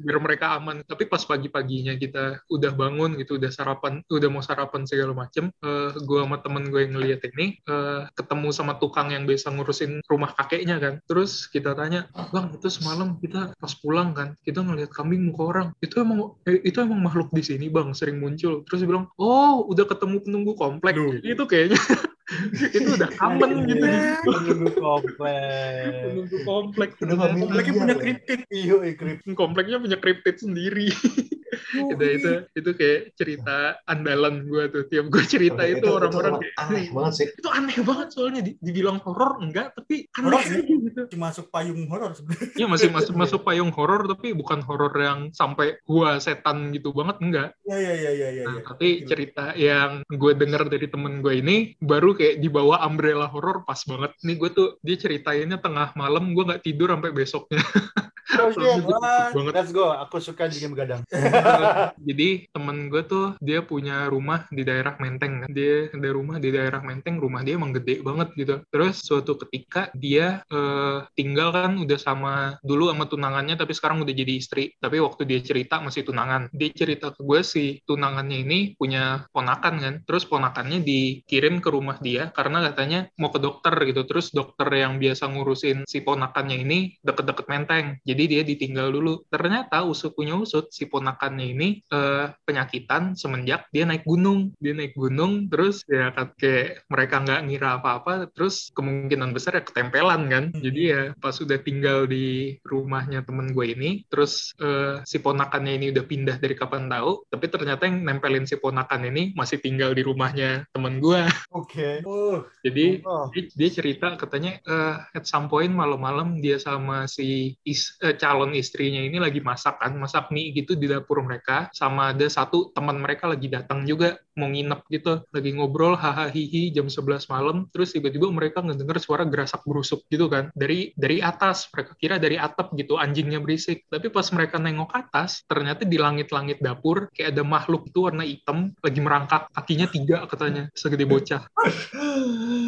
[0.00, 0.82] biar mereka aman.
[0.82, 5.52] Tapi pas pagi-paginya kita udah bangun gitu, udah sarapan, udah mau sarapan segala macem.
[5.60, 10.00] eh gue sama temen gue yang ngeliat ini eh, ketemu sama tukang yang biasa ngurusin
[10.08, 10.94] rumah kakeknya kan.
[11.04, 15.68] Terus kita tanya, bang itu semalam kita pas pulang kan, kita ngeliat kambing muka orang.
[15.84, 18.64] Itu emang eh, itu emang makhluk di sini bang, sering muncul.
[18.64, 20.94] Terus dia bilang, oh udah ketemu penunggu komplek.
[20.96, 21.20] Duh.
[21.20, 21.78] Itu kayaknya
[22.76, 23.86] itu udah common gitu.
[24.26, 25.92] Menunggu komplek.
[26.06, 26.90] Penunggu komplek.
[27.02, 27.54] Udah nggak mimpi.
[27.58, 28.02] Lagi Iya, punya Bang.
[28.02, 28.40] kritik.
[28.50, 29.18] Iyo, ikrip.
[29.34, 30.88] kompleknya punya cryptid sendiri.
[31.70, 33.56] itu itu itu kayak cerita
[33.86, 34.82] andalan gue tuh.
[34.90, 37.26] Tiap gue cerita itu orang-orang kayak aneh banget sih.
[37.30, 41.00] itu aneh banget soalnya di- dibilang horor enggak tapi aneh Horor aja gitu.
[41.00, 42.52] Masih masuk payung horor sebenarnya.
[42.58, 47.16] Iya masih masuk masuk payung horor tapi bukan horor yang sampai gua setan gitu banget
[47.22, 47.48] enggak.
[47.64, 48.28] Iya, iya, iya, iya.
[48.34, 48.64] iya, Nah, iya.
[48.66, 53.62] tapi cerita yang gue denger dari temen gue ini baru kayak di bawah umbrella horor
[53.62, 54.10] pas banget.
[54.26, 57.62] Nih gue tuh dia ceritainnya tengah malam gue nggak tidur sampai besoknya.
[57.62, 58.50] Oh.
[58.90, 59.52] Wah, banget.
[59.52, 59.90] Let's go.
[59.90, 61.00] Aku suka juga begadang.
[62.00, 65.50] Jadi temen gue tuh dia punya rumah di daerah Menteng kan.
[65.52, 68.54] Dia ada rumah di daerah Menteng, rumah dia emang gede banget gitu.
[68.72, 74.14] Terus suatu ketika dia eh, tinggal kan udah sama dulu sama tunangannya tapi sekarang udah
[74.14, 74.72] jadi istri.
[74.78, 76.48] Tapi waktu dia cerita masih tunangan.
[76.54, 79.94] Dia cerita ke gue si tunangannya ini punya ponakan kan.
[80.04, 84.06] Terus ponakannya dikirim ke rumah dia karena katanya mau ke dokter gitu.
[84.08, 87.86] Terus dokter yang biasa ngurusin si ponakannya ini deket-deket Menteng.
[88.06, 89.26] Jadi dia ditinggal dulu.
[89.28, 94.54] Ternyata usut punya usut si ponakannya ini eh, penyakitan semenjak dia naik gunung.
[94.58, 98.28] Dia naik gunung terus ya kayak mereka nggak ngira apa-apa.
[98.32, 100.44] Terus kemungkinan besar ya ketempelan kan.
[100.54, 105.86] Jadi ya pas udah tinggal di rumahnya temen gue ini, terus eh, si ponakannya ini
[105.90, 107.24] udah pindah dari kapan tahu.
[107.26, 111.22] Tapi ternyata yang nempelin si ponakan ini masih tinggal di rumahnya temen gue.
[111.60, 112.04] Oke.
[112.04, 113.32] Oh, Jadi Oh.
[113.32, 118.52] dia, dia cerita katanya eh, at some point malam-malam dia sama si is- eh, calon
[118.52, 121.39] istrinya ini lagi masak kan masak mie gitu di dapur mereka
[121.72, 126.72] sama ada satu teman mereka lagi datang juga mau nginep gitu lagi ngobrol hahaha hihi
[126.72, 127.68] jam 11 malam.
[127.72, 131.68] Terus tiba-tiba mereka ngedenger suara gerasak berusuk gitu kan dari dari atas.
[131.72, 133.84] Mereka kira dari atap gitu anjingnya berisik.
[133.88, 138.72] Tapi pas mereka nengok atas ternyata di langit-langit dapur kayak ada makhluk itu warna hitam
[138.80, 141.42] lagi merangkak kakinya tiga katanya segede bocah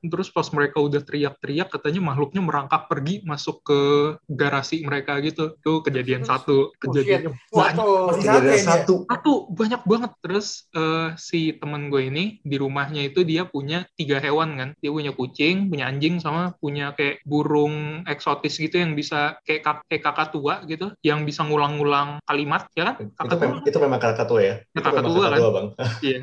[0.00, 3.80] Terus pas mereka udah teriak-teriak, katanya makhluknya merangkak pergi masuk ke
[4.26, 5.54] garasi mereka gitu.
[5.58, 6.72] Itu kejadian satu.
[6.78, 7.76] Kejadiannya banyak.
[7.78, 8.06] Waduh.
[8.10, 8.64] Masih Jadi ada Sampai dia.
[8.64, 8.94] satu.
[9.06, 10.10] Satu, banyak banget.
[10.20, 14.68] Terus eh, si temen gue ini, di rumahnya itu dia punya tiga hewan kan.
[14.80, 19.84] Dia punya kucing, punya anjing, sama punya kayak burung eksotis gitu yang bisa kayak, kak-
[19.88, 20.90] kayak kakak tua gitu.
[21.02, 22.94] Yang bisa ngulang-ngulang kalimat, ya kan?
[23.00, 23.48] Itu, Kakak tua.
[23.50, 24.54] mem- itu memang kakak tua ya.
[24.62, 25.40] Itu Kakak memang tua, kakak kan?
[25.40, 25.66] tua, Bang.
[26.04, 26.18] Iya.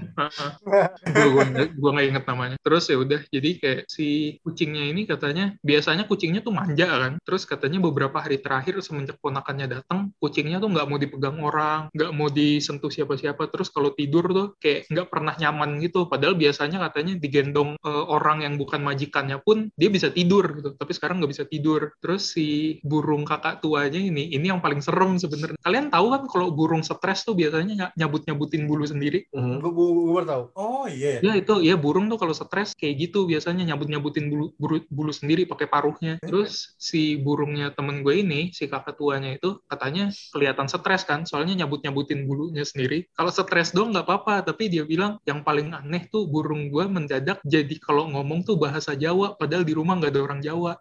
[1.05, 2.55] gue gue gue nggak inget namanya.
[2.61, 7.13] Terus ya udah, jadi kayak si kucingnya ini katanya biasanya kucingnya tuh manja kan.
[7.21, 12.11] Terus katanya beberapa hari terakhir semenjak ponakannya datang, kucingnya tuh nggak mau dipegang orang, nggak
[12.17, 13.47] mau disentuh siapa-siapa.
[13.53, 16.09] Terus kalau tidur tuh kayak nggak pernah nyaman gitu.
[16.09, 20.73] Padahal biasanya katanya digendong eh, orang yang bukan majikannya pun dia bisa tidur gitu.
[20.73, 21.93] Tapi sekarang nggak bisa tidur.
[22.01, 25.59] Terus si burung kakak tuanya ini, ini yang paling serem sebenarnya.
[25.61, 29.29] Kalian tahu kan kalau burung stres tuh biasanya nyabut-nyabutin bulu sendiri.
[29.35, 29.61] Mhm.
[29.61, 30.43] Gue gue baru tahu.
[30.57, 31.19] oh iya.
[31.21, 35.11] Ya itu ya burung tuh kalau stres kayak gitu biasanya biasanya nyabut-nyabutin bulu, bulu, bulu
[35.11, 36.15] sendiri pakai paruhnya.
[36.23, 41.59] Terus si burungnya temen gue ini, si kakak tuanya itu katanya kelihatan stres kan, soalnya
[41.59, 43.11] nyabut-nyabutin bulunya sendiri.
[43.11, 47.43] Kalau stres dong nggak apa-apa, tapi dia bilang yang paling aneh tuh burung gue mendadak
[47.43, 50.79] jadi kalau ngomong tuh bahasa Jawa, padahal di rumah nggak ada orang Jawa.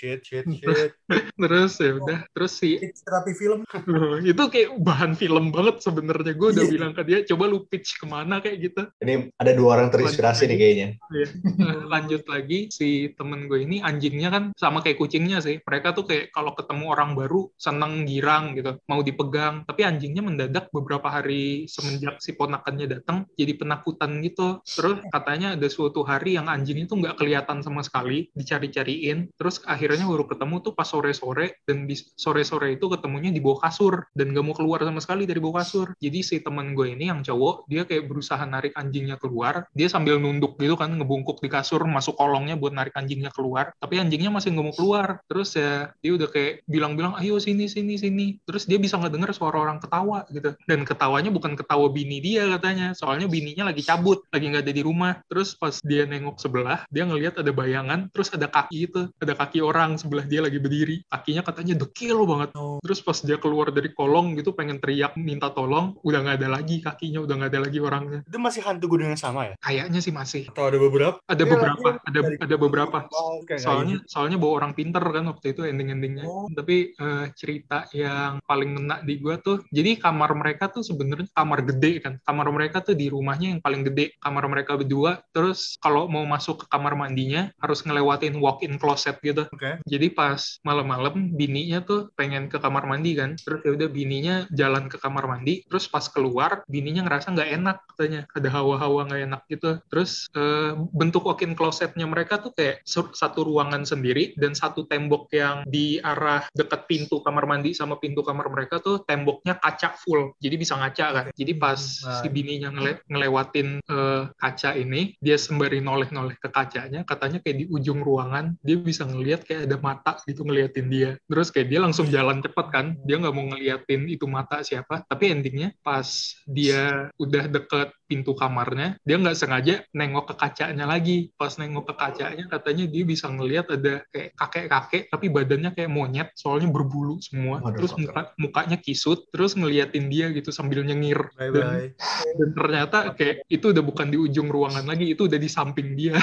[0.00, 0.96] Shit, shit, shit.
[1.40, 3.68] Terus ya udah, terus si terapi film.
[4.32, 6.32] itu kayak bahan film banget sebenarnya.
[6.36, 8.82] Gue udah bilang ke dia, coba lu pitch ke mana kayak gitu.
[9.00, 10.88] Ini ada dua orang terinspirasi nih kayaknya.
[11.12, 11.28] Iya.
[11.60, 15.60] Nah, lanjut lagi si temen gue ini anjingnya kan sama kayak kucingnya sih.
[15.60, 19.68] Mereka tuh kayak kalau ketemu orang baru seneng girang gitu, mau dipegang.
[19.68, 24.64] Tapi anjingnya mendadak beberapa hari semenjak si ponakannya datang jadi penakutan gitu.
[24.64, 29.28] Terus katanya ada suatu hari yang anjing itu nggak kelihatan sama sekali, dicari-cariin.
[29.36, 29.60] Terus
[29.90, 34.44] akhirnya baru ketemu tuh pas sore-sore dan sore-sore itu ketemunya di bawah kasur dan gak
[34.46, 35.90] mau keluar sama sekali dari bawah kasur.
[35.98, 39.66] Jadi si temen gue ini yang cowok dia kayak berusaha narik anjingnya keluar.
[39.74, 43.74] Dia sambil nunduk gitu kan ngebungkuk di kasur masuk kolongnya buat narik anjingnya keluar.
[43.82, 45.08] Tapi anjingnya masih nggak mau keluar.
[45.26, 48.38] Terus ya dia udah kayak bilang-bilang ayo sini sini sini.
[48.46, 50.54] Terus dia bisa ngedenger suara orang ketawa gitu.
[50.70, 52.94] Dan ketawanya bukan ketawa bini dia katanya.
[52.94, 55.18] Soalnya bininya lagi cabut, lagi nggak ada di rumah.
[55.26, 59.58] Terus pas dia nengok sebelah, dia ngelihat ada bayangan, terus ada kaki itu, ada kaki
[59.64, 61.00] orang sebelah dia lagi berdiri.
[61.08, 62.52] Kakinya katanya dekil banget.
[62.84, 66.80] Terus pas dia keluar dari kolong gitu pengen teriak minta tolong, udah nggak ada lagi
[66.80, 68.20] kakinya, udah nggak ada lagi orangnya.
[68.26, 69.54] Itu masih hantu gunung yang sama ya?
[69.60, 70.42] Kayaknya sih masih.
[70.52, 71.16] Atau ada beberapa?
[71.24, 72.00] Ada Iya, beberapa, iya.
[72.04, 72.98] ada Dari- ada beberapa.
[73.14, 76.24] Oh, oke, Soalnya soalnya bawa orang pinter kan waktu itu ending-endingnya.
[76.26, 76.46] Oh.
[76.50, 81.62] Tapi eh, cerita yang paling ngena di gua tuh, jadi kamar mereka tuh sebenarnya kamar
[81.64, 82.14] gede kan.
[82.24, 84.16] Kamar mereka tuh di rumahnya yang paling gede.
[84.18, 85.22] Kamar mereka berdua.
[85.30, 89.46] Terus kalau mau masuk ke kamar mandinya harus ngelewatin walk-in closet gitu.
[89.86, 93.38] Jadi pas malam-malam bininya tuh pengen ke kamar mandi kan.
[93.38, 95.62] Terus ya udah bininya jalan ke kamar mandi.
[95.68, 98.20] Terus pas keluar bininya ngerasa nggak enak katanya.
[98.34, 99.70] Ada hawa-hawa nggak enak gitu.
[99.92, 105.62] Terus eh, bentuk walk-in closetnya mereka tuh kayak satu ruangan sendiri dan satu tembok yang
[105.68, 110.32] di arah dekat pintu kamar mandi sama pintu kamar mereka tuh temboknya kaca full.
[110.40, 111.26] Jadi bisa ngaca kan.
[111.36, 112.22] Jadi pas Nah.
[112.22, 117.66] si bininya ngele- ngelewatin eh, kaca ini, dia sembari noleh-noleh ke kacanya, katanya kayak di
[117.68, 121.10] ujung ruangan dia bisa ngelihat kayak ada mata gitu ngeliatin dia.
[121.28, 125.04] Terus kayak dia langsung jalan cepet kan, dia nggak mau ngeliatin itu mata siapa.
[125.04, 126.06] Tapi endingnya pas
[126.48, 131.30] dia udah deket pintu kamarnya, dia nggak sengaja nengok ke kacanya lagi.
[131.38, 136.34] Pas nengok ke kacanya, katanya dia bisa ngelihat ada kayak kakek-kakek, tapi badannya kayak monyet,
[136.34, 137.62] soalnya berbulu semua.
[137.62, 141.30] Waduh, Terus muka, mukanya kisut, terus ngeliatin dia gitu sambil nyengir.
[141.38, 141.88] Bye Dan, bye.
[142.34, 146.18] dan ternyata kayak itu udah bukan di ujung ruangan lagi, itu udah di samping dia.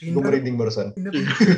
[0.00, 0.96] Gue merinding barusan.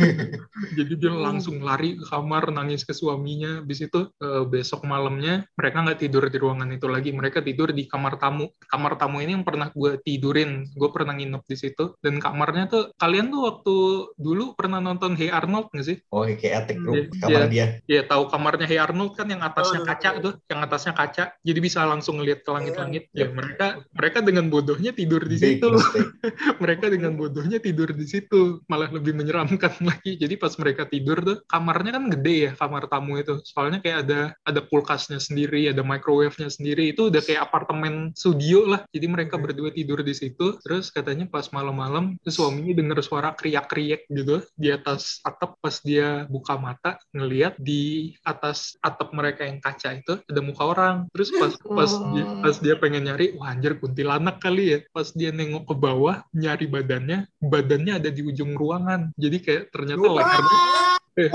[0.79, 3.61] Jadi dia langsung lari ke kamar, nangis ke suaminya.
[3.61, 7.85] Habis itu eh, besok malamnya mereka nggak tidur di ruangan itu lagi, mereka tidur di
[7.85, 8.49] kamar tamu.
[8.65, 11.93] Kamar tamu ini yang pernah gue tidurin, gue pernah nginep di situ.
[12.01, 13.77] Dan kamarnya tuh, kalian tuh waktu
[14.17, 15.97] dulu pernah nonton Hey Arnold nggak sih?
[16.09, 17.21] Oh, kayak attic room, Iya.
[17.21, 17.67] kamar dia.
[17.85, 20.25] Ya tahu kamarnya Hey Arnold kan yang atasnya Oh, kaca iya.
[20.25, 21.25] tuh, yang atasnya kaca.
[21.45, 23.11] Jadi bisa langsung ngeliat ke langit-langit.
[23.13, 23.27] Iya.
[23.27, 25.69] Ya mereka mereka dengan bodohnya tidur di Big situ.
[26.63, 31.37] mereka dengan bodohnya tidur di situ malah lebih menyeramkan lagi jadi pas mereka tidur tuh
[31.49, 36.49] kamarnya kan gede ya kamar tamu itu soalnya kayak ada ada kulkasnya sendiri ada microwave-nya
[36.51, 41.27] sendiri itu udah kayak apartemen studio lah jadi mereka berdua tidur di situ terus katanya
[41.27, 47.59] pas malam-malam suaminya denger suara kriak-kriak gitu di atas atap pas dia buka mata ngeliat
[47.59, 50.97] di atas atap mereka yang kaca itu ada muka orang.
[51.11, 54.79] Terus pas pas dia, pas dia pengen nyari wah anjir kuntilanak kali ya.
[54.93, 59.11] Pas dia nengok ke bawah nyari badannya badannya ada di ujung ruangan.
[59.19, 61.31] Jadi kayak ternyata lehernya eh,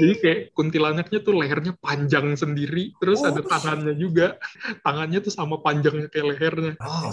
[0.00, 4.40] jadi kayak kuntilanaknya tuh lehernya panjang sendiri terus ada tangannya juga
[4.80, 7.12] tangannya tuh sama panjangnya kayak lehernya Wow.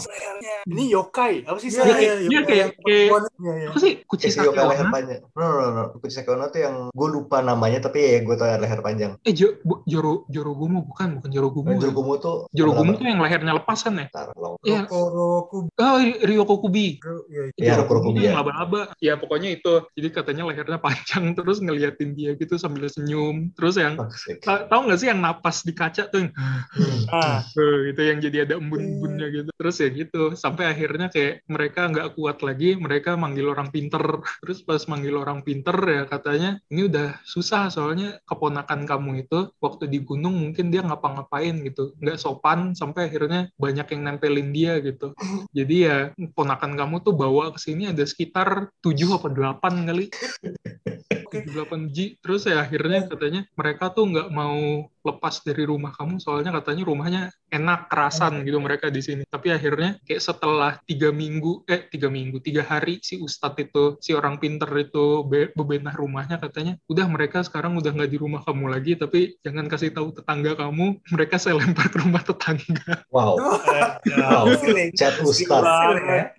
[0.68, 1.44] Ini yokai.
[1.44, 1.72] Apa sih?
[1.72, 2.48] Iya, Dia Sari?
[2.48, 3.68] kayak, kayak Iya, iya.
[3.72, 5.22] apa sih kucing Esi Yoka leher panjang.
[5.34, 5.84] No, no, no, no.
[5.98, 9.12] Kucing Sakeona tuh yang gue lupa namanya, tapi ya gue tau leher panjang.
[9.22, 11.82] eh Jo, Bu- Joro Jorogumo bukan bukan Jorogumo Dan ya.
[11.88, 12.36] Jorogumo tuh...
[12.52, 14.56] Jorogumo tuh yang lehernya lepas kan ya Ntar, long.
[14.64, 14.82] Iya.
[14.88, 17.00] Roku, oh Ryoko Kubi
[17.32, 17.74] iya, iya.
[17.78, 18.40] Iya, Kurokubi, yang ya.
[18.44, 23.50] laba-laba ya pokoknya itu jadi katanya lehernya panjang terus ngeliatin dia gitu sambil senyum.
[23.54, 24.42] Terus yang Toxic.
[24.42, 26.26] ta- tahu nggak sih yang napas di kaca tuh?
[26.26, 27.04] Yang Hmm.
[27.08, 29.50] Ah, Eh, gitu yang jadi ada embun-embunnya gitu.
[29.56, 34.04] Terus ya gitu sampai akhirnya kayak mereka nggak kuat lagi mereka manggil orang pinter.
[34.44, 39.88] Terus pas manggil orang pinter ya katanya ini udah susah soalnya keponakan kamu itu waktu
[39.88, 41.96] di gunung mungkin dia ngapa-ngapain gitu.
[41.98, 45.16] Nggak sopan sampai akhirnya banyak yang nempelin dia gitu.
[45.58, 45.98] Jadi ya
[46.36, 50.06] ponakan kamu tuh bawa ke sini ada sekitar 7 apa 8 kali
[51.30, 56.84] 78G terus ya akhirnya katanya mereka tuh nggak mau lepas dari rumah kamu soalnya katanya
[56.84, 62.12] rumahnya enak kerasan gitu mereka di sini tapi akhirnya kayak setelah tiga minggu eh tiga
[62.12, 67.08] minggu tiga hari si ustadz itu si orang pinter itu be- bebenah rumahnya katanya udah
[67.08, 71.40] mereka sekarang udah nggak di rumah kamu lagi tapi jangan kasih tahu tetangga kamu mereka
[71.40, 73.40] saya lempar ke rumah tetangga Wow.
[73.40, 74.44] Wow.
[75.00, 75.64] Chat Ustad.
[75.64, 76.36] banget.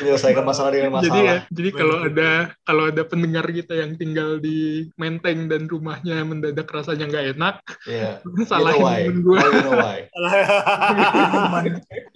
[0.00, 1.38] Menyelesaikan masalah dengan jadi ya masalah.
[1.50, 2.30] jadi kalau ada
[2.62, 7.60] kalau ada pendengar kita yang tinggal di Menteng dan rumahnya mendadak rasanya nggak enak.
[7.84, 8.24] Iya.
[8.40, 9.76] You salahin know temen gue Oh, you know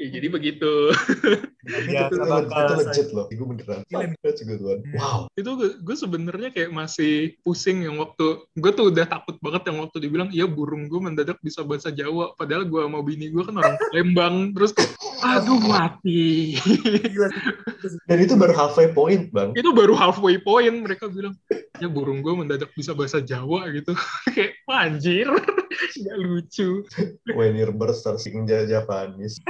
[0.00, 0.72] ya, jadi begitu.
[1.84, 3.28] Ya, itu, itu kalau legit loh.
[3.28, 3.84] Gue beneran.
[4.24, 4.80] That's a good one.
[4.96, 5.28] Wow.
[5.36, 9.84] itu gue, gue sebenarnya kayak masih pusing yang waktu gue tuh udah takut banget yang
[9.84, 12.32] waktu dibilang iya burung gue mendadak bisa bahasa Jawa.
[12.40, 16.56] Padahal gue sama bini gue kan orang Lembang terus kayak aduh mati.
[18.08, 19.52] Dan itu baru halfway point, Bang.
[19.56, 20.84] itu baru halfway point.
[20.84, 21.36] Mereka bilang
[21.74, 23.98] ya burung gue mendadak bisa bahasa Jawa gitu
[24.34, 25.26] kayak anjir
[25.94, 26.86] nggak lucu
[27.34, 29.42] When your bird starts speaking Ja- Japanese.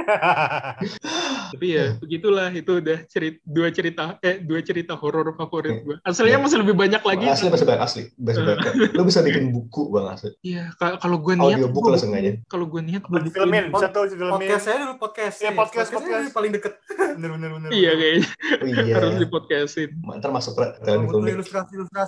[1.53, 6.35] tapi ya begitulah itu udah cerita dua cerita eh dua cerita horor favorit gue aslinya
[6.35, 6.41] Ya.
[6.41, 8.03] masih lebih banyak lagi Asli masih banyak asli.
[8.17, 8.65] Masih banyak.
[8.91, 10.33] Lu bisa bikin buku, Bang, asli.
[10.41, 12.41] iya ka- kalau gue niat Audiobook lah sengaja.
[12.47, 14.33] kalau gue niat bikin filmin, di filmin.
[14.33, 15.37] Podcast saya dulu podcast.
[15.39, 16.25] Iya, podcast, podcast.
[16.31, 16.73] paling deket.
[17.15, 17.69] Bener, bener, bener.
[17.71, 18.93] iya kayaknya Oh iya.
[18.97, 21.21] harus di podcastin Ntar masuk ke Kalau butuh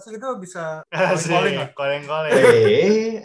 [0.07, 0.17] klinik.
[0.17, 0.63] ilustrasi-ilustrasi itu bisa
[1.13, 1.31] Asik,
[1.73, 2.03] calling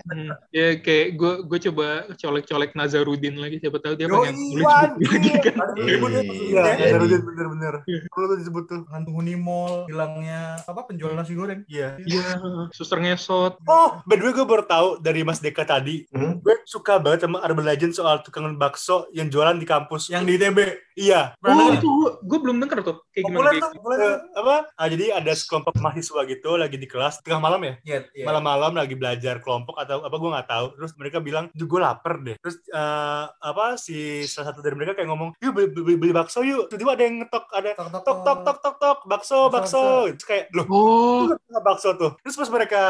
[0.03, 5.07] Hmm, ya kayak gue gue coba colek-colek Nazarudin lagi siapa tahu dia pengen nulis buku
[5.07, 5.95] lagi kan Iya.
[5.95, 6.99] ya, Iya, Iya.
[6.99, 7.75] bener, bener, bener.
[7.85, 8.01] Iya.
[8.09, 8.81] Perlu tuh disebut tuh.
[8.89, 11.97] hantu huni mall hilangnya apa penjual nasi goreng Iya.
[12.03, 12.27] iya
[12.71, 16.05] suster ngesot Oh, by the way gue baru tahu dari Mas Deka tadi.
[16.09, 16.43] hmm?
[16.43, 20.09] Gue suka banget sama Urban Legend soal tukang bakso yang jualan di kampus.
[20.09, 20.59] yang di ITB
[20.95, 21.21] Iya.
[21.39, 21.91] oh itu
[22.21, 24.57] gue belum denger tuh kayak gimana populer kayak tuh populer Eh, tuh apa?
[24.75, 27.75] Ah, jadi ada sekelompok mahasiswa gitu lagi di kelas tengah malam ya.
[27.83, 28.25] Iya, iya.
[28.25, 30.67] Malam-malam lagi belajar kelompok atau apa gue nggak tahu.
[30.77, 34.93] Terus mereka bilang, "Duh, gue lapar deh." Terus eh, apa si salah satu dari mereka
[34.93, 38.05] kayak ngomong, "Yuk beli, beli, beli bakso yuk." Tiba-tiba ada yang ngetok ada Tok, tok,
[38.05, 39.83] tok tok tok tok tok bakso Bakso, bakso.
[40.15, 41.23] Terus kayak, "Loh, oh
[41.61, 42.13] bakso tuh.
[42.21, 42.81] Terus pas mereka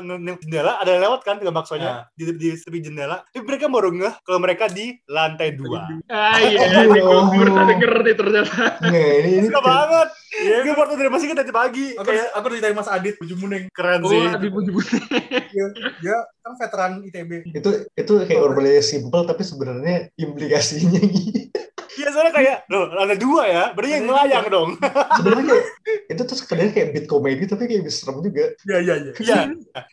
[0.00, 2.02] nge jendela ada yang lewat kan tukang baksonya Nah.
[2.14, 3.26] di, di tepi jendela.
[3.26, 5.84] Tapi mereka baru ngeh kalau mereka di lantai dua.
[6.08, 6.62] ah iya
[7.32, 10.08] gue pernah denger nih ternyata Nggak, ini, ini Suka banget.
[10.32, 11.86] Iya, gue baru dari masih tadi pagi.
[11.92, 14.22] aku Kayak aku dari Mas Adit Baju Muneng keren oh sih.
[14.34, 14.70] di baju
[15.52, 15.66] dia,
[15.98, 21.46] dia kan veteran ITB itu itu kayak urbannya simple tapi sebenarnya implikasinya gitu.
[21.92, 23.64] Iya, soalnya kayak, loh, lantai dua ya.
[23.70, 24.80] Berarti yang melayang dong.
[25.20, 25.60] sebenarnya
[26.08, 28.56] itu tuh sebenarnya kayak beat komedi tapi kayak bisa serem juga.
[28.64, 29.38] iya iya iya Iya.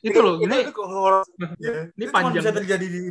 [0.02, 1.28] itu loh ini itu horor.
[1.60, 1.92] Iya.
[1.92, 2.40] Ini Itu cuma panjang.
[2.40, 3.02] bisa terjadi di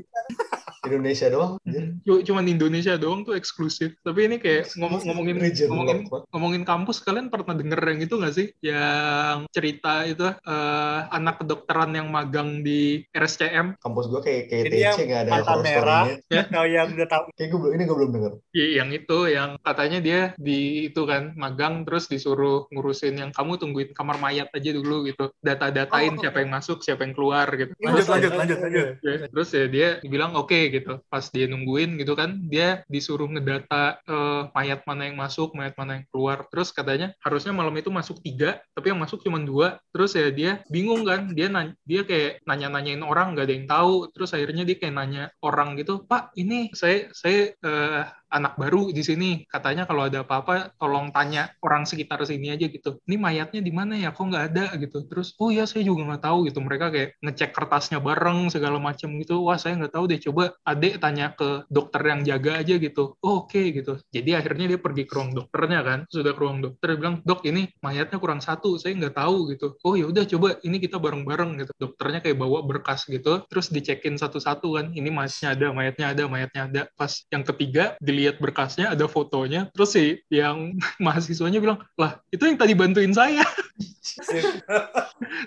[0.87, 1.53] Indonesia doang.
[2.29, 5.99] cuman Indonesia doang tuh eksklusif tapi ini kayak ngomong ngomongin Region ngomongin
[6.35, 11.95] ngomongin kampus kalian pernah denger yang itu nggak sih yang cerita itu eh, anak kedokteran
[11.95, 16.05] yang magang di RSCM Kampus gua kayak kayak TC nggak ada mata horror merah.
[16.29, 16.43] Ya.
[16.49, 17.23] Tahu yang udah tahu.
[17.35, 18.33] Kayak gue belum ini gue belum denger.
[18.53, 23.57] Iya, yang itu yang katanya dia di itu kan magang terus disuruh ngurusin yang kamu
[23.61, 27.73] tungguin kamar mayat aja dulu gitu data-datain Oh, siapa yang masuk siapa yang keluar gitu
[27.79, 28.87] Lanjut, Terus- lanjut, lanjut, lanjut.
[29.05, 31.01] Ya, terus ya dia bilang oke gitu.
[31.09, 36.01] Pas dia nungguin gitu kan dia disuruh ngedata eh, mayat mana yang masuk mayat mana
[36.03, 36.47] yang keluar.
[36.53, 39.81] Terus katanya harusnya malam itu masuk tiga tapi yang masuk cuma dua.
[39.91, 43.95] Terus ya dia bingung kan dia nanya, dia kayak nanya-nanyain orang nggak ada yang tahu.
[44.13, 49.01] Terus akhirnya dia kayak nanya orang gitu pak ini saya saya eh, anak baru di
[49.01, 53.01] sini katanya kalau ada apa-apa tolong tanya orang sekitar sini aja gitu.
[53.09, 54.13] Ini mayatnya di mana ya?
[54.13, 55.05] Kok nggak ada gitu.
[55.09, 56.59] Terus oh ya saya juga nggak tahu gitu.
[56.61, 59.41] Mereka kayak ngecek kertasnya bareng segala macam gitu.
[59.45, 60.21] Wah saya nggak tahu deh.
[60.21, 63.17] Coba adek tanya ke dokter yang jaga aja gitu.
[63.25, 64.01] Oh, oke gitu.
[64.13, 65.99] Jadi akhirnya dia pergi ke ruang dokternya kan.
[66.09, 69.77] Sudah ke ruang dokter dia bilang dok ini mayatnya kurang satu saya nggak tahu gitu.
[69.85, 71.73] Oh ya udah coba ini kita bareng-bareng gitu.
[71.77, 73.45] Dokternya kayak bawa berkas gitu.
[73.49, 74.87] Terus dicekin satu-satu kan.
[74.93, 76.83] Ini mayatnya ada mayatnya ada mayatnya ada.
[76.97, 82.59] Pas yang ketiga dilihat berkasnya ada fotonya terus si yang mahasiswanya bilang lah itu yang
[82.59, 83.47] tadi bantuin saya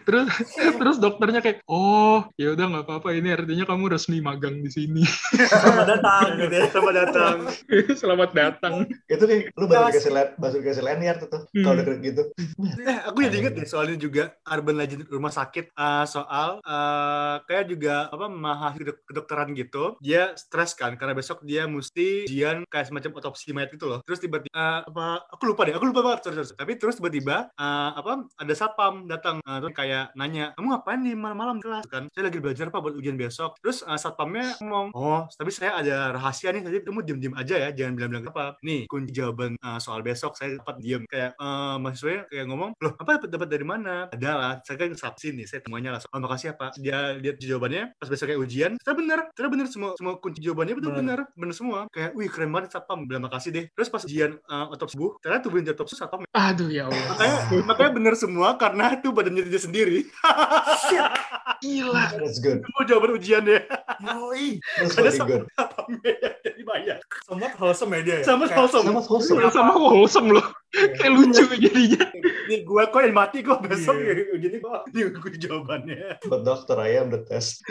[0.07, 4.71] terus terus dokternya kayak oh ya udah nggak apa-apa ini artinya kamu resmi magang di
[4.71, 6.63] sini Selamat datang gitu ya.
[6.69, 7.35] Selamat datang.
[8.01, 8.73] selamat datang
[9.07, 11.29] Itu kayak lu baru dikasih len, baru dikasih lanyard tuh.
[11.29, 11.41] tuh.
[11.51, 11.63] Hmm.
[11.65, 12.21] Kalau deket gitu.
[12.85, 17.65] Eh, aku jadi inget deh soalnya juga Urban Legend rumah sakit eh, soal eh, kayak
[17.69, 22.89] juga apa mahasiswa kedok- kedokteran gitu dia stres kan karena besok dia mesti ujian kayak
[22.89, 23.99] semacam otopsi mayat gitu loh.
[24.03, 26.57] Terus tiba-tiba eh, apa aku lupa deh aku lupa banget sorry, sorry.
[26.57, 31.15] tapi terus tiba-tiba eh, apa ada satpam datang uh, terus kayak nanya kamu ngapain nih
[31.17, 31.85] malam-malam kelas?
[31.87, 33.57] Kan saya lagi belajar pak buat ujian besok.
[33.61, 37.69] Terus uh, satpamnya ngomong oh tapi saya ada rahasia nih tadi kamu diem-diem aja ya
[37.73, 38.45] jangan bilang-bilang apa.
[38.61, 41.03] Nih kunci jawaban uh, soal besok saya dapat diem.
[41.09, 43.95] Kayak uh, mahasiswanya kayak ngomong loh apa dapat dapat dari mana?
[44.11, 46.01] Adalah saya kan sabsin nih saya semuanya lah.
[46.11, 46.71] Oh, makasih ya pak.
[46.77, 50.75] Dia lihat jawabannya pas besok kayak ujian ternyata bener ternyata bener semua semua kunci jawabannya
[50.77, 51.19] betul bener.
[51.33, 51.79] bener semua.
[51.91, 55.41] Kayak wih keren banget satpam bilang makasih deh terus pas ujian uh, otopsi tubuh ternyata
[55.43, 57.03] tubuh yang otopsi satpam Aduh ya Allah.
[57.09, 59.99] makanya makanya bener semua karena itu badannya dia sendiri
[61.61, 62.05] Gila.
[62.17, 62.65] That's good.
[62.65, 63.59] semua jawaban ujiannya
[64.01, 64.57] Yoi.
[64.77, 65.43] That's Ada very good.
[65.53, 66.13] satpamnya
[66.45, 68.25] jadi bayar Somewhat wholesome ya dia ya.
[68.25, 69.39] sama wholesome Sama wholesome.
[69.51, 70.45] Sama wholesome loh.
[70.71, 72.03] Kayak lucu jadinya.
[72.47, 74.11] nih gue kok yang mati kok besok Iya.
[74.11, 77.63] ya gue ini gue jawabannya But doctor, I am the test.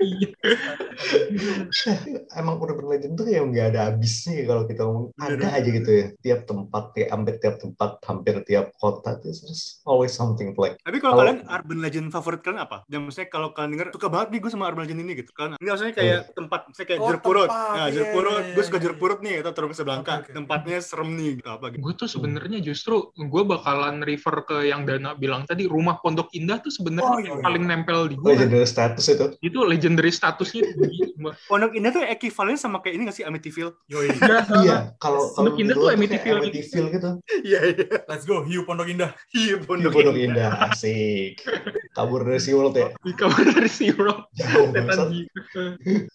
[0.00, 0.28] Iya.
[2.38, 5.06] Emang urban legend tuh yang nggak ada habisnya ya kalau kita ngomong.
[5.16, 6.06] Ada aja gitu ya.
[6.20, 9.16] Tiap tempat, ya, hampir tiap tempat, hampir tiap kota.
[9.18, 10.76] There's just always something like.
[10.82, 12.84] Tapi kalau kalian urban legend favorit kalian apa?
[12.86, 15.30] Dan maksudnya kalau kalian denger suka banget nih gue sama urban legend ini gitu.
[15.32, 17.48] Kan ini maksudnya kayak tempat misalnya kayak Oh, jeruk purut.
[17.48, 17.72] tempat.
[17.74, 19.02] Nah, Iya, jeruk purut, iya, gue suka iya, jeruk iya.
[19.02, 20.14] purut nih atau terus oke.
[20.30, 21.80] Tempatnya serem nih gitu apa gitu.
[21.80, 26.56] Gue tuh sebenarnya justru gue bakalan refer ke yang Dana bilang tadi rumah Pondok Indah
[26.64, 27.44] tuh sebenarnya Oh, iya, yang iya.
[27.44, 28.32] paling nempel di gue.
[28.32, 29.26] Legendary status itu.
[29.44, 30.64] Itu legendary statusnya.
[31.52, 33.76] Pondok Indah tuh ekivalen sama kayak ini gak sih Amityville?
[33.92, 34.08] Yoi.
[34.64, 36.48] Iya, kalau kalau Pondok Indah tuh Amityville gitu.
[36.48, 37.10] Amityville gitu.
[37.44, 37.86] Iya iya.
[38.08, 39.10] Let's go, Hiu Pondok Indah.
[39.36, 40.48] Iya Di Pondok, Pondok Indah.
[40.48, 41.44] Indah, asik.
[41.92, 42.88] Kabur dari SeaWorld ya.
[43.04, 44.26] Di kamar dari Zero.
[44.34, 45.28] Jauh banget.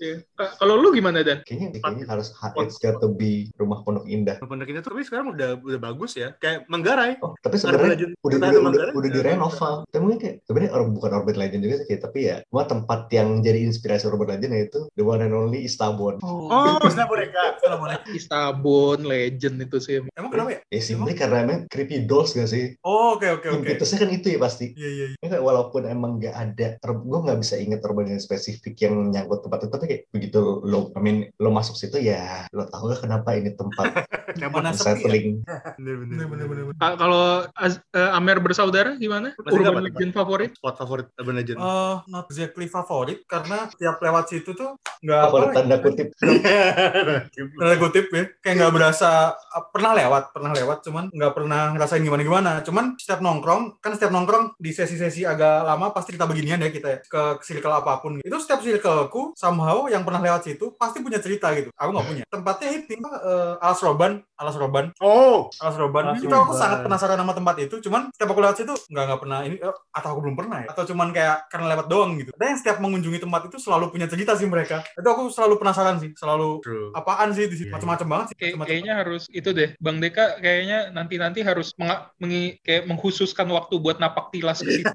[0.01, 0.13] Iya.
[0.57, 1.45] Kalau lu gimana Dan?
[1.45, 2.33] Kayaknya, kayaknya harus
[2.65, 4.41] it's got to be rumah Pondok Indah.
[4.41, 6.35] Pondok Indah tuh tapi sekarang udah udah bagus ya.
[6.39, 7.19] Kayak Manggarai.
[7.19, 9.75] Oh, tapi sebenarnya udah udah, udah, udah direnov Val.
[9.89, 13.43] Tapi mungkin kayak sebenarnya or- bukan urban legend juga sih, tapi ya cuma tempat yang
[13.43, 16.19] jadi inspirasi urban legend yaitu the one and only Istanbul.
[16.23, 16.79] Oh,
[17.09, 17.41] mereka.
[17.59, 18.11] Assalamualaikum.
[18.15, 19.93] Istabon, legend itu sih.
[20.15, 20.59] Emang kenapa ya?
[20.69, 22.77] Ya simply karena emang creepy dolls gak sih?
[22.85, 23.57] Oh, oke oke oke.
[23.61, 24.71] Impetusnya kan itu ya pasti.
[24.77, 25.05] Iya iya.
[25.13, 25.27] iya.
[25.29, 29.65] Ya, walaupun emang nggak ada, gue nggak bisa inget urban legend spesifik yang menyangkut tempat
[29.65, 33.35] itu, tapi kayak begitu lo, I mean, lo masuk situ ya, lo tahu gak kenapa
[33.37, 33.85] ini tempat
[34.53, 35.57] Mana sepi ya?
[35.89, 36.15] Bener bener.
[36.15, 36.63] Bener bener bener.
[36.69, 36.77] bener.
[36.77, 39.33] Ka- Kalau eh, Amer bersaudara gimana?
[39.33, 40.51] Masih Urban dapat, legend favorit?
[40.53, 41.57] Spot favorit urban legend.
[41.57, 46.07] Eh, not exactly favorit karena tiap lewat situ tuh nggak Favorit apa tanda kutip.
[47.59, 52.03] tanda kutip ya kayak nggak berasa ah, pernah lewat pernah lewat cuman nggak pernah ngerasain
[52.03, 56.59] gimana gimana cuman setiap nongkrong kan setiap nongkrong di sesi-sesi agak lama pasti kita beginian
[56.59, 60.75] ya kita ya ke circle apa pun itu setiap circleku somehow yang pernah lewat situ
[60.75, 65.51] pasti punya cerita gitu aku nggak punya tempatnya itu eh, alas roban alas roban Oh,
[65.59, 68.73] alas roban Alas itu aku sangat penasaran sama tempat itu cuman setiap aku lewat situ
[68.87, 71.85] nggak nggak pernah ini eh, atau aku belum pernah ya atau cuman kayak karena lewat
[71.87, 75.27] doang gitu ada yang setiap mengunjungi tempat itu selalu punya cerita sih mereka itu aku
[75.27, 76.89] selalu penasaran sih selalu true.
[76.91, 77.75] apaan sih di situ Iya.
[77.75, 78.69] macam-macam banget sih Kayak- macam-macam.
[78.71, 83.99] kayaknya harus itu deh, Bang Deka kayaknya nanti-nanti harus menga- mengi- kayak mengkhususkan waktu buat
[83.99, 84.89] napak tilas ke situ.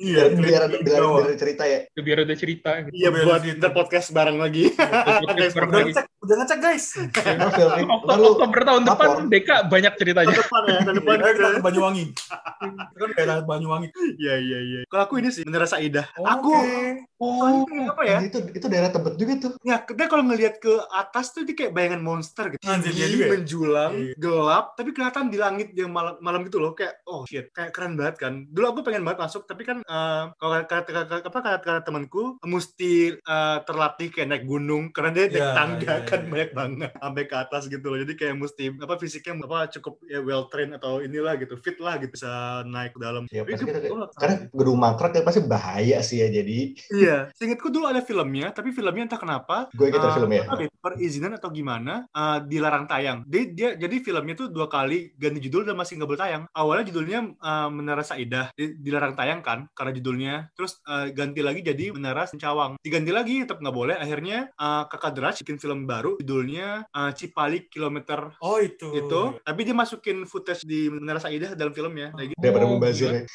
[0.00, 1.22] iya biar di biar, bawah.
[1.22, 1.86] biar cerita ya.
[1.94, 2.94] biar ada cerita gitu.
[2.96, 4.72] Iya Biar buat podcast bareng lagi.
[4.74, 5.92] Podcast bareng lagi.
[6.20, 9.08] Udah ngecek guys Oktober, Oktober tahun depan.
[9.28, 10.28] Deka banyak ceritanya.
[10.30, 11.16] Tahun depan ya, tahun depan.
[11.16, 13.88] Ayo kita ke Banyuwangi Itu kan daerah Banyuwangi
[14.20, 14.80] Iya iya iya.
[14.86, 16.06] Kalau aku ini sih Menara Saidah.
[16.20, 17.00] Oh, Aku Oke.
[17.20, 18.18] oh, apa ya?
[18.20, 19.52] itu itu daerah tebet juga tuh.
[19.60, 22.64] Ya, kita kalau ngelihat ke atas tuh dia kayak bayangan monster gitu.
[22.64, 23.30] Anjir, iya Tinggi, juga ya?
[23.36, 24.12] menjulang, Iya.
[24.16, 26.72] gelap, tapi kelihatan di langit yang malam, malam gitu loh.
[26.72, 28.48] Kayak oh shit, kayak keren banget kan.
[28.48, 32.92] Dulu aku pengen banget masuk, tapi kan eh, kalau kata apa kata kata temanku mesti
[33.20, 37.24] eh, terlatih kayak naik gunung karena dia naik Iya, tangga iya, kan banyak banget sampai
[37.24, 37.98] ke atas gitu loh.
[38.02, 41.96] Jadi kayak mesti apa fisiknya apa cukup ya well trained atau inilah gitu, fit lah
[41.96, 43.24] gitu bisa naik ke dalam.
[43.30, 46.58] Ya pasti itu- kita oh, karena gedung mangkrak kan pasti bahaya sih ya jadi
[46.90, 50.42] Iya, seingatku dulu ada filmnya, tapi filmnya entah kenapa gue gitu eh, filmnya.
[50.80, 53.22] perizinan atau gimana eh, dilarang tayang.
[53.28, 56.42] Dia, dia jadi filmnya tuh dua kali ganti judul dan masih nggak boleh tayang.
[56.50, 60.34] Awalnya judulnya eh, Menara Saidah, di- dilarang tayang kan karena judulnya.
[60.56, 62.80] Terus eh, ganti lagi jadi Menara Sencawang.
[62.80, 63.96] Diganti lagi tetap nggak boleh.
[64.00, 68.88] Akhirnya eh, Kakak Deraj bikin film baru judulnya eh, Cipali Kilometer Oh itu.
[68.94, 69.20] itu.
[69.40, 72.12] Tapi dia masukin footage di Menara Saidah dalam filmnya.
[72.12, 72.40] Kayak gitu.
[72.40, 73.22] Daripada Oh, membazir ya.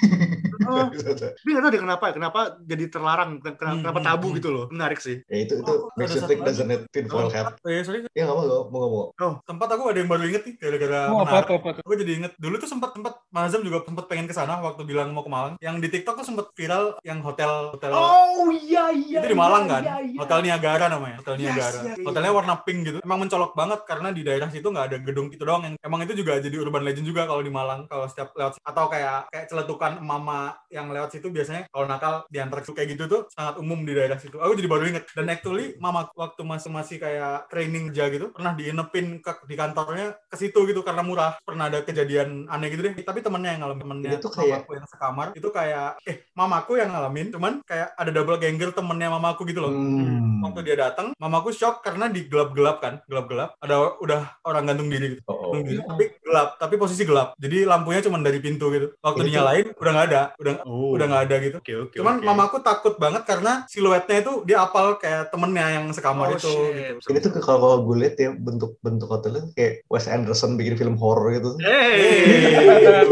[0.66, 4.08] Oh, tapi nggak tahu deh kenapa ya, kenapa jadi terlarang, ken- ken- Hmm, kenapa hmm,
[4.08, 4.38] tabu hmm.
[4.40, 4.66] gitu loh.
[4.66, 5.22] Menarik sih.
[5.28, 7.54] ya itu itu Oh, makes you think doesn't it tinfoil hat.
[7.62, 8.02] Eh, sorry.
[8.10, 9.08] Ya nggak mau mau ngomong.
[9.44, 11.46] Tempat aku ada yang baru inget nih gara-gara Oh, apa, menarik.
[11.46, 11.84] apa, apa tuh?
[11.86, 15.14] Gue jadi inget dulu tuh sempat sempat Mazam juga sempat pengen ke sana waktu bilang
[15.14, 15.54] mau ke Malang.
[15.60, 19.22] Yang di TikTok tuh sempat viral yang hotel hotel Oh iya iya.
[19.22, 19.82] itu di Malang iya, kan.
[19.84, 20.18] iya, iya.
[20.18, 21.18] Hotel Niagara namanya.
[21.20, 21.78] Hotel Yes, Niagara.
[21.78, 22.06] iya, iya.
[22.08, 22.98] Hotelnya warna pink gitu.
[23.04, 25.66] Emang mencolok banget karena di daerah situ nggak ada gedung gitu doang.
[25.66, 28.86] Yang emang itu juga jadi urban legend juga kalau di Malang kalau setiap lewat atau
[28.88, 33.60] kayak kayak celetukan mama yang lewat situ biasanya kalau nakal diantar kayak gitu tuh sangat
[33.60, 34.38] umum di daerah situ.
[34.40, 38.54] Aku jadi baru inget dan actually mama waktu masih masih kayak training kerja gitu pernah
[38.54, 41.36] diinepin ke di kantornya ke situ gitu karena murah.
[41.44, 42.94] Pernah ada kejadian aneh gitu deh.
[43.02, 46.90] Tapi temennya yang ngalamin temennya Itu kayak- mamaku yang sekamar itu kayak eh mamaku yang
[46.92, 49.72] ngalamin cuman kayak ada double ganger temennya mamaku gitu loh.
[49.72, 50.44] Hmm.
[50.46, 53.50] Waktu dia datang, mamaku shock karena di gelap-gelap kan, gelap-gelap.
[53.58, 55.22] Ada udah orang gantung diri gitu.
[55.26, 55.52] Oh, oh.
[55.52, 57.34] Gantung diri, tapi gelap, tapi posisi gelap.
[57.36, 58.94] Jadi lampunya cuma dari pintu gitu.
[59.00, 60.94] Waktu Ini tuh- dinyalain udah nggak ada, udah Oh.
[60.94, 61.56] udah nggak ada gitu.
[61.58, 61.96] Oke oke.
[61.98, 62.26] Cuman oke.
[62.26, 66.46] mamaku takut banget karena siluetnya itu dia apal kayak temennya yang sekamar Oh, itu.
[66.48, 66.96] shit.
[67.02, 67.08] Gitu.
[67.10, 70.96] Ini tuh kalau kalau gue lihat ya bentuk bentuk hotelnya kayak Wes Anderson bikin film
[70.96, 71.58] horror gitu.
[71.60, 73.10] Hey.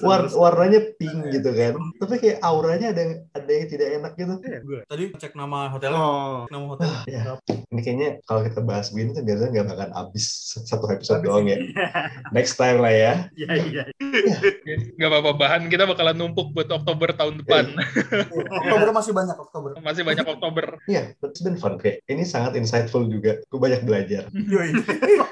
[0.00, 0.36] War- Anderson.
[0.36, 1.72] warnanya pink gitu kan.
[1.96, 4.34] Tapi kayak auranya ada yang ada yang tidak enak gitu.
[4.40, 4.80] Gue.
[4.84, 6.44] Tadi cek nama hotelnya, Oh.
[6.48, 6.88] nama hotel.
[7.06, 7.36] Ya,
[7.70, 10.24] ini kayaknya kalau kita bahas begini tuh biasanya nggak bakal habis
[10.66, 11.58] satu episode doang ya.
[12.36, 13.12] Next time lah ya.
[13.36, 13.82] Iya iya.
[14.96, 17.74] Gak apa-apa, bahan kita bakalan numpuk buat Oktober tahun depan.
[18.50, 19.70] Oktober masih banyak Oktober.
[19.80, 20.66] Masih banyak Oktober.
[20.88, 22.02] Iya, it's been fun kayak.
[22.08, 23.38] Ini sangat insightful juga.
[23.48, 24.26] Gue banyak belajar.
[24.32, 24.72] Yoi.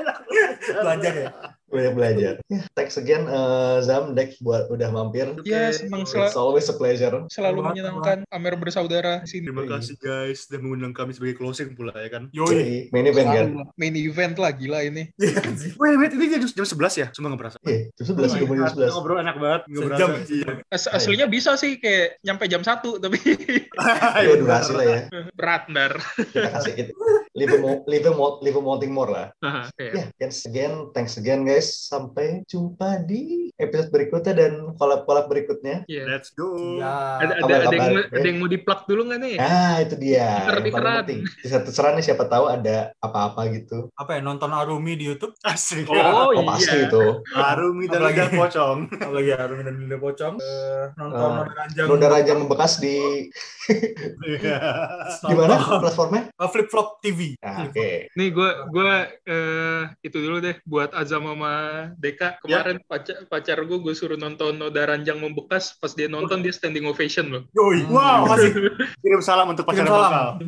[0.84, 1.30] Belajar ya.
[1.68, 2.34] Banyak belajar.
[2.46, 5.28] Ya, thanks again eh, Zam Dex buat udah mampir.
[5.42, 7.28] Ya, senang sel- It's always a pleasure.
[7.28, 9.44] selalu Terima- menyenangkan Amer bersaudara di sini.
[9.46, 12.22] Terima kasih guys sudah mengundang kami sebagai closing pula ya kan.
[12.30, 12.48] Yoi.
[12.48, 13.46] Yoi, main event kan?
[13.74, 15.12] Main event lah, gila ini.
[15.78, 17.06] Wait wait ini jam jam 11 ya?
[17.10, 17.56] Cuma nggak berasa.
[17.62, 18.90] Iya, itu sebelas Oh my kemudian God, sebelas.
[18.90, 20.08] Ngobrol enak banget, nggak berasa.
[20.26, 20.50] Iya.
[20.68, 23.18] As- aslinya bisa sih kayak nyampe jam 1, tapi
[24.24, 24.98] Ya durasi lah ya.
[25.38, 25.92] berat, Dar.
[26.16, 26.92] Kita kasih kita.
[27.38, 29.26] Leave mo- leave mo- leave wanting more lah.
[29.76, 29.92] Iya.
[29.92, 31.70] Ya, thanks again, thanks again guys.
[31.86, 35.86] Sampai jumpa di episode berikutnya dan collab-collab berikutnya.
[35.86, 36.04] Iya.
[36.08, 36.50] Let's go.
[36.76, 37.22] Ya.
[37.22, 38.04] Ada, ada, ada, yang, ya.
[38.10, 39.34] ada yang mau di-plug dulu nggak nih?
[39.38, 40.28] Ah, itu dia.
[40.44, 40.94] Terar-teran.
[41.00, 41.20] penting.
[41.40, 43.86] Terserah nih siapa tahu ada apa-apa gitu.
[43.94, 45.32] Apa ya nonton Arumi di YouTube?
[45.46, 45.86] Asik.
[45.86, 46.88] Oh, Oh, pasti iya.
[46.88, 47.04] itu.
[47.30, 48.78] Arumi dan lidah pocong.
[49.04, 50.34] Apalagi Arumi dan Linda Pocong.
[50.36, 51.30] Eh, nonton.
[51.38, 51.86] Noda Ranjang.
[51.86, 52.96] Noda Raja membekas di
[55.20, 56.22] di mana platformnya?
[56.30, 57.27] Eh, Flip Flop TV.
[57.44, 58.08] Ah, Oke.
[58.14, 58.92] Nih gue gue
[59.28, 61.52] eh, itu dulu deh buat Azam sama
[61.98, 66.54] Deka kemarin pacar pacar gue gue suruh nonton Noda Ranjang membekas pas dia nonton dia
[66.54, 67.42] standing ovation loh.
[67.52, 67.84] Yoi.
[67.90, 68.30] Wow.
[68.30, 68.52] Masih
[69.02, 70.40] Kirim salam untuk pacar salam.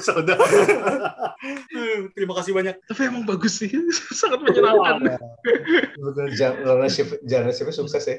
[0.00, 0.44] saudara.
[2.16, 2.74] Terima kasih banyak.
[2.88, 3.68] Tapi emang bagus sih,
[4.20, 5.20] sangat menyenangkan.
[6.36, 8.16] Jangan shift jangan shift sukses ya.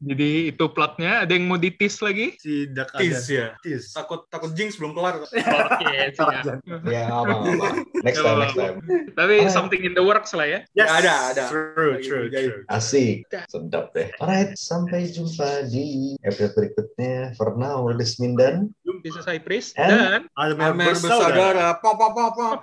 [0.00, 1.24] Jadi itu plugnya.
[1.24, 2.36] Ada yang mau ditis lagi?
[2.40, 3.00] Si Dak ada.
[3.00, 3.46] Tease ya.
[3.60, 3.92] Tease.
[3.92, 5.20] Takut takut jinx belum kelar.
[5.24, 5.34] Oke,
[6.16, 6.44] siap.
[6.88, 7.68] Ya, apa apa.
[8.02, 8.76] Next time, next time.
[9.14, 9.54] Tapi Alright.
[9.54, 10.60] something in the works lah ya.
[10.74, 10.88] Yes.
[10.90, 11.44] Ada, ada.
[11.50, 12.66] True, true, true.
[12.72, 13.28] Asik.
[13.46, 14.10] Sedap deh.
[14.18, 17.34] Alright, sampai jumpa di episode berikutnya.
[17.38, 18.74] For now, this Mindan.
[19.04, 21.76] This is Cypress And- dan Amer bersaudara.
[21.84, 22.58] Pop pop pop pop.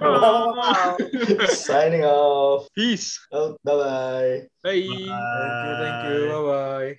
[1.54, 2.66] Signing off.
[2.74, 3.20] peace.
[3.32, 4.50] Oh, bye-bye.
[4.66, 4.82] Bye.
[4.82, 6.22] Thank you, thank you.
[6.30, 6.92] Bye bye.